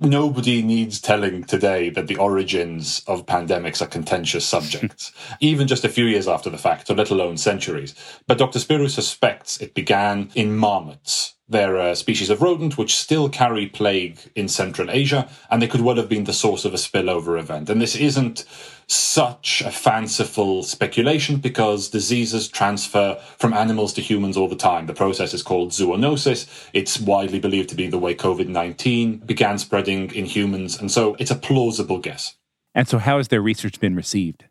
nobody 0.00 0.62
needs 0.62 1.00
telling 1.00 1.44
today 1.44 1.90
that 1.90 2.06
the 2.06 2.16
origins 2.16 3.02
of 3.06 3.26
pandemics 3.26 3.82
are 3.82 3.86
contentious 3.86 4.44
subjects, 4.44 5.12
even 5.40 5.66
just 5.68 5.84
a 5.84 5.88
few 5.88 6.06
years 6.06 6.28
after 6.28 6.50
the 6.50 6.58
fact, 6.58 6.90
or 6.90 6.94
let 6.94 7.10
alone 7.10 7.36
centuries. 7.36 7.94
But 8.26 8.38
Dr. 8.38 8.58
Spyrou 8.58 8.90
suspects 8.90 9.60
it 9.60 9.74
began 9.74 10.30
in 10.34 10.56
marmots. 10.56 11.33
They're 11.46 11.76
a 11.76 11.94
species 11.94 12.30
of 12.30 12.40
rodent 12.40 12.78
which 12.78 12.96
still 12.96 13.28
carry 13.28 13.66
plague 13.66 14.18
in 14.34 14.48
Central 14.48 14.90
Asia, 14.90 15.28
and 15.50 15.60
they 15.60 15.66
could 15.66 15.82
well 15.82 15.96
have 15.96 16.08
been 16.08 16.24
the 16.24 16.32
source 16.32 16.64
of 16.64 16.72
a 16.72 16.78
spillover 16.78 17.38
event. 17.38 17.68
And 17.68 17.82
this 17.82 17.94
isn't 17.96 18.46
such 18.86 19.62
a 19.62 19.70
fanciful 19.70 20.62
speculation 20.62 21.36
because 21.36 21.90
diseases 21.90 22.48
transfer 22.48 23.16
from 23.38 23.52
animals 23.52 23.92
to 23.94 24.00
humans 24.00 24.36
all 24.36 24.48
the 24.48 24.56
time. 24.56 24.86
The 24.86 24.94
process 24.94 25.34
is 25.34 25.42
called 25.42 25.70
zoonosis. 25.70 26.48
It's 26.72 26.98
widely 26.98 27.40
believed 27.40 27.68
to 27.70 27.74
be 27.74 27.88
the 27.88 27.98
way 27.98 28.14
COVID 28.14 28.48
19 28.48 29.18
began 29.18 29.58
spreading 29.58 30.14
in 30.14 30.24
humans. 30.24 30.78
And 30.78 30.90
so 30.90 31.14
it's 31.18 31.30
a 31.30 31.36
plausible 31.36 31.98
guess. 31.98 32.36
And 32.74 32.88
so, 32.88 32.98
how 32.98 33.18
has 33.18 33.28
their 33.28 33.42
research 33.42 33.80
been 33.80 33.94
received? 33.94 34.46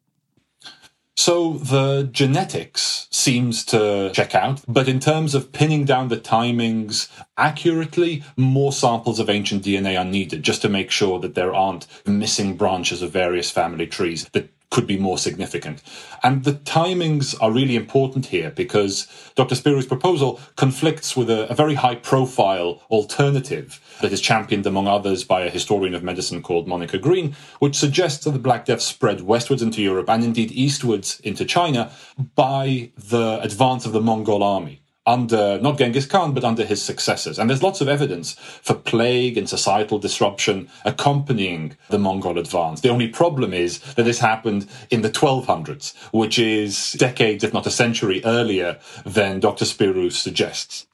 So 1.15 1.53
the 1.53 2.09
genetics 2.11 3.07
seems 3.11 3.63
to 3.65 4.11
check 4.13 4.35
out, 4.35 4.61
but 4.67 4.87
in 4.87 4.99
terms 4.99 5.35
of 5.35 5.51
pinning 5.51 5.85
down 5.85 6.07
the 6.07 6.17
timings 6.17 7.07
accurately, 7.37 8.23
more 8.35 8.71
samples 8.71 9.19
of 9.19 9.29
ancient 9.29 9.63
DNA 9.63 9.97
are 9.97 10.05
needed 10.05 10.43
just 10.43 10.61
to 10.63 10.69
make 10.69 10.91
sure 10.91 11.19
that 11.19 11.35
there 11.35 11.53
aren't 11.53 11.87
missing 12.05 12.57
branches 12.57 13.01
of 13.01 13.11
various 13.11 13.51
family 13.51 13.87
trees 13.87 14.27
that 14.33 14.49
could 14.73 14.87
be 14.87 14.97
more 14.97 15.19
significant. 15.19 15.83
And 16.23 16.43
the 16.43 16.53
timings 16.53 17.35
are 17.39 17.51
really 17.51 17.75
important 17.75 18.25
here 18.25 18.49
because 18.49 19.07
Dr. 19.35 19.53
Spyrou's 19.53 19.85
proposal 19.85 20.41
conflicts 20.55 21.15
with 21.15 21.29
a, 21.29 21.47
a, 21.47 21.53
very 21.53 21.75
high 21.75 21.93
profile 21.93 22.81
alternative 22.89 23.79
that 24.01 24.11
is 24.11 24.19
championed, 24.19 24.65
among 24.65 24.87
others, 24.87 25.23
by 25.23 25.41
a 25.41 25.51
historian 25.51 25.93
of 25.93 26.03
medicine 26.03 26.41
called 26.41 26.67
Monica 26.67 26.97
Green, 26.97 27.35
which 27.59 27.75
suggests 27.75 28.25
that 28.25 28.31
the 28.31 28.39
Black 28.39 28.65
Death 28.65 28.81
spread 28.81 29.21
westwards 29.21 29.61
into 29.61 29.79
Europe 29.79 30.09
and 30.09 30.23
indeed 30.23 30.51
eastwards 30.51 31.19
into 31.19 31.45
China 31.45 31.91
by 32.33 32.91
the 32.97 33.39
advance 33.41 33.85
of 33.85 33.93
the 33.93 34.01
Mongol 34.01 34.41
army 34.41 34.82
under 35.05 35.59
not 35.59 35.77
Genghis 35.77 36.05
Khan, 36.05 36.33
but 36.33 36.43
under 36.43 36.63
his 36.65 36.81
successors. 36.81 37.37
And 37.37 37.49
there's 37.49 37.63
lots 37.63 37.81
of 37.81 37.87
evidence 37.87 38.33
for 38.33 38.73
plague 38.73 39.37
and 39.37 39.49
societal 39.49 39.99
disruption 39.99 40.69
accompanying 40.85 41.75
the 41.89 41.99
Mongol 41.99 42.37
advance. 42.37 42.81
The 42.81 42.89
only 42.89 43.07
problem 43.07 43.53
is 43.53 43.79
that 43.95 44.03
this 44.03 44.19
happened 44.19 44.67
in 44.89 45.01
the 45.01 45.09
1200s, 45.09 45.95
which 46.11 46.39
is 46.39 46.93
decades, 46.93 47.43
if 47.43 47.53
not 47.53 47.67
a 47.67 47.71
century 47.71 48.21
earlier 48.23 48.79
than 49.05 49.39
Dr. 49.39 49.65
Spyrou 49.65 50.11
suggests. 50.11 50.87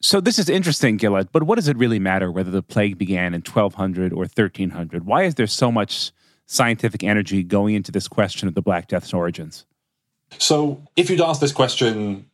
So 0.00 0.20
this 0.20 0.38
is 0.38 0.48
interesting, 0.48 0.96
Gilead, 0.96 1.28
but 1.30 1.44
what 1.44 1.56
does 1.56 1.68
it 1.68 1.76
really 1.76 2.00
matter 2.00 2.32
whether 2.32 2.50
the 2.50 2.62
plague 2.62 2.98
began 2.98 3.34
in 3.34 3.42
1200 3.42 4.12
or 4.12 4.24
1300? 4.24 5.06
Why 5.06 5.22
is 5.22 5.36
there 5.36 5.46
so 5.46 5.70
much 5.70 6.10
scientific 6.46 7.04
energy 7.04 7.44
going 7.44 7.76
into 7.76 7.92
this 7.92 8.08
question 8.08 8.48
of 8.48 8.54
the 8.54 8.62
Black 8.62 8.88
Death's 8.88 9.14
origins? 9.14 9.64
So, 10.38 10.82
if 10.96 11.08
you'd 11.10 11.20
asked 11.20 11.40
this 11.42 11.52
question 11.52 12.26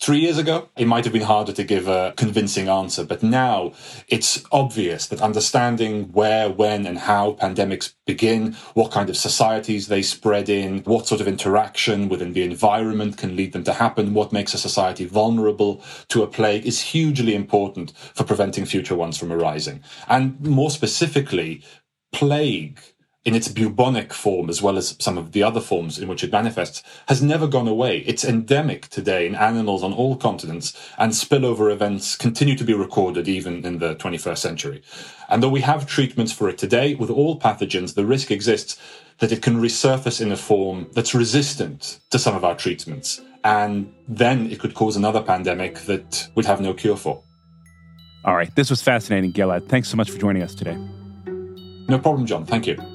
three 0.00 0.18
years 0.18 0.38
ago, 0.38 0.68
it 0.76 0.86
might 0.86 1.04
have 1.04 1.12
been 1.12 1.22
harder 1.22 1.52
to 1.52 1.64
give 1.64 1.88
a 1.88 2.12
convincing 2.16 2.68
answer. 2.68 3.04
But 3.04 3.22
now 3.22 3.72
it's 4.08 4.44
obvious 4.52 5.06
that 5.08 5.22
understanding 5.22 6.12
where, 6.12 6.50
when, 6.50 6.86
and 6.86 6.98
how 6.98 7.32
pandemics 7.32 7.94
begin, 8.06 8.52
what 8.74 8.90
kind 8.90 9.08
of 9.08 9.16
societies 9.16 9.88
they 9.88 10.02
spread 10.02 10.48
in, 10.48 10.80
what 10.80 11.06
sort 11.06 11.20
of 11.20 11.28
interaction 11.28 12.08
within 12.08 12.32
the 12.32 12.42
environment 12.42 13.16
can 13.16 13.36
lead 13.36 13.52
them 13.52 13.64
to 13.64 13.72
happen, 13.72 14.14
what 14.14 14.32
makes 14.32 14.54
a 14.54 14.58
society 14.58 15.04
vulnerable 15.04 15.82
to 16.08 16.22
a 16.22 16.26
plague 16.26 16.66
is 16.66 16.80
hugely 16.80 17.34
important 17.34 17.92
for 18.14 18.24
preventing 18.24 18.66
future 18.66 18.94
ones 18.94 19.16
from 19.16 19.32
arising. 19.32 19.82
And 20.08 20.40
more 20.40 20.70
specifically, 20.70 21.62
plague 22.12 22.80
in 23.24 23.34
its 23.34 23.48
bubonic 23.48 24.12
form, 24.12 24.50
as 24.50 24.60
well 24.60 24.76
as 24.76 24.96
some 24.98 25.16
of 25.16 25.32
the 25.32 25.42
other 25.42 25.60
forms 25.60 25.98
in 25.98 26.08
which 26.08 26.22
it 26.22 26.30
manifests, 26.30 26.82
has 27.08 27.22
never 27.22 27.46
gone 27.46 27.66
away. 27.66 27.98
It's 28.00 28.24
endemic 28.24 28.88
today 28.88 29.26
in 29.26 29.34
animals 29.34 29.82
on 29.82 29.94
all 29.94 30.16
continents, 30.16 30.78
and 30.98 31.12
spillover 31.12 31.72
events 31.72 32.16
continue 32.16 32.54
to 32.56 32.64
be 32.64 32.74
recorded 32.74 33.26
even 33.26 33.64
in 33.64 33.78
the 33.78 33.94
21st 33.96 34.38
century. 34.38 34.82
And 35.30 35.42
though 35.42 35.48
we 35.48 35.62
have 35.62 35.86
treatments 35.86 36.32
for 36.32 36.50
it 36.50 36.58
today, 36.58 36.94
with 36.94 37.10
all 37.10 37.40
pathogens, 37.40 37.94
the 37.94 38.04
risk 38.04 38.30
exists 38.30 38.78
that 39.18 39.32
it 39.32 39.40
can 39.40 39.56
resurface 39.56 40.20
in 40.20 40.30
a 40.30 40.36
form 40.36 40.88
that's 40.92 41.14
resistant 41.14 42.00
to 42.10 42.18
some 42.18 42.34
of 42.34 42.44
our 42.44 42.54
treatments. 42.54 43.22
And 43.42 43.92
then 44.06 44.50
it 44.50 44.60
could 44.60 44.74
cause 44.74 44.96
another 44.96 45.22
pandemic 45.22 45.80
that 45.80 46.28
we'd 46.34 46.46
have 46.46 46.60
no 46.60 46.74
cure 46.74 46.96
for. 46.96 47.22
All 48.24 48.34
right. 48.34 48.54
This 48.54 48.70
was 48.70 48.82
fascinating, 48.82 49.32
Gilead. 49.32 49.68
Thanks 49.68 49.88
so 49.88 49.96
much 49.96 50.10
for 50.10 50.18
joining 50.18 50.42
us 50.42 50.54
today. 50.54 50.76
No 51.88 51.98
problem, 51.98 52.26
John. 52.26 52.46
Thank 52.46 52.66
you. 52.66 52.93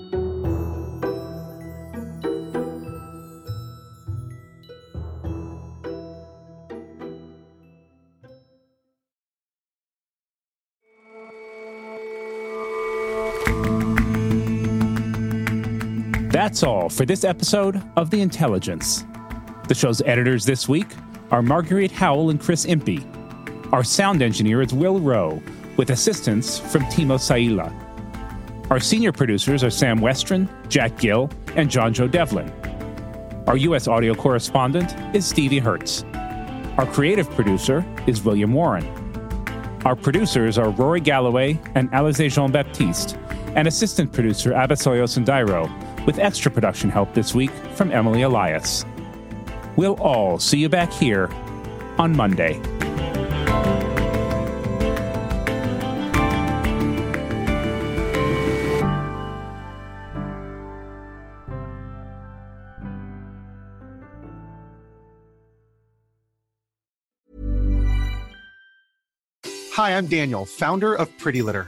That's 16.49 16.63
all 16.63 16.89
for 16.89 17.05
this 17.05 17.23
episode 17.23 17.79
of 17.95 18.09
The 18.09 18.21
Intelligence. 18.21 19.05
The 19.67 19.75
show's 19.75 20.01
editors 20.01 20.45
this 20.45 20.67
week 20.67 20.87
are 21.29 21.43
Marguerite 21.43 21.91
Howell 21.91 22.31
and 22.31 22.41
Chris 22.41 22.65
Impey. 22.65 23.05
Our 23.71 23.83
sound 23.83 24.23
engineer 24.23 24.63
is 24.63 24.73
Will 24.73 24.99
Rowe, 24.99 25.43
with 25.77 25.91
assistance 25.91 26.57
from 26.57 26.81
Timo 26.85 27.19
Saila. 27.19 27.71
Our 28.71 28.79
senior 28.79 29.11
producers 29.11 29.63
are 29.63 29.69
Sam 29.69 29.99
Westron, 29.99 30.49
Jack 30.69 30.97
Gill, 30.97 31.29
and 31.55 31.69
John 31.69 31.93
Joe 31.93 32.07
Devlin. 32.07 32.51
Our 33.45 33.57
U.S. 33.57 33.87
audio 33.87 34.15
correspondent 34.15 34.95
is 35.15 35.27
Stevie 35.27 35.59
Hertz. 35.59 36.03
Our 36.79 36.87
creative 36.87 37.29
producer 37.29 37.85
is 38.07 38.23
William 38.23 38.53
Warren. 38.53 38.87
Our 39.85 39.95
producers 39.95 40.57
are 40.57 40.71
Rory 40.71 40.99
Galloway 40.99 41.59
and 41.75 41.91
Alize 41.91 42.33
Jean 42.33 42.51
Baptiste, 42.51 43.19
and 43.55 43.67
assistant 43.67 44.11
producer 44.11 44.49
Abasoyo 44.51 45.03
Sandairo, 45.05 45.69
with 46.05 46.19
extra 46.19 46.51
production 46.51 46.89
help 46.89 47.13
this 47.13 47.33
week 47.33 47.51
from 47.75 47.91
Emily 47.91 48.21
Elias. 48.21 48.85
We'll 49.75 49.95
all 50.01 50.39
see 50.39 50.59
you 50.59 50.69
back 50.69 50.91
here 50.91 51.29
on 51.97 52.15
Monday. 52.15 52.61
Hi, 69.79 69.95
I'm 69.95 70.07
Daniel, 70.07 70.45
founder 70.45 70.93
of 70.93 71.07
Pretty 71.19 71.41
Litter. 71.41 71.67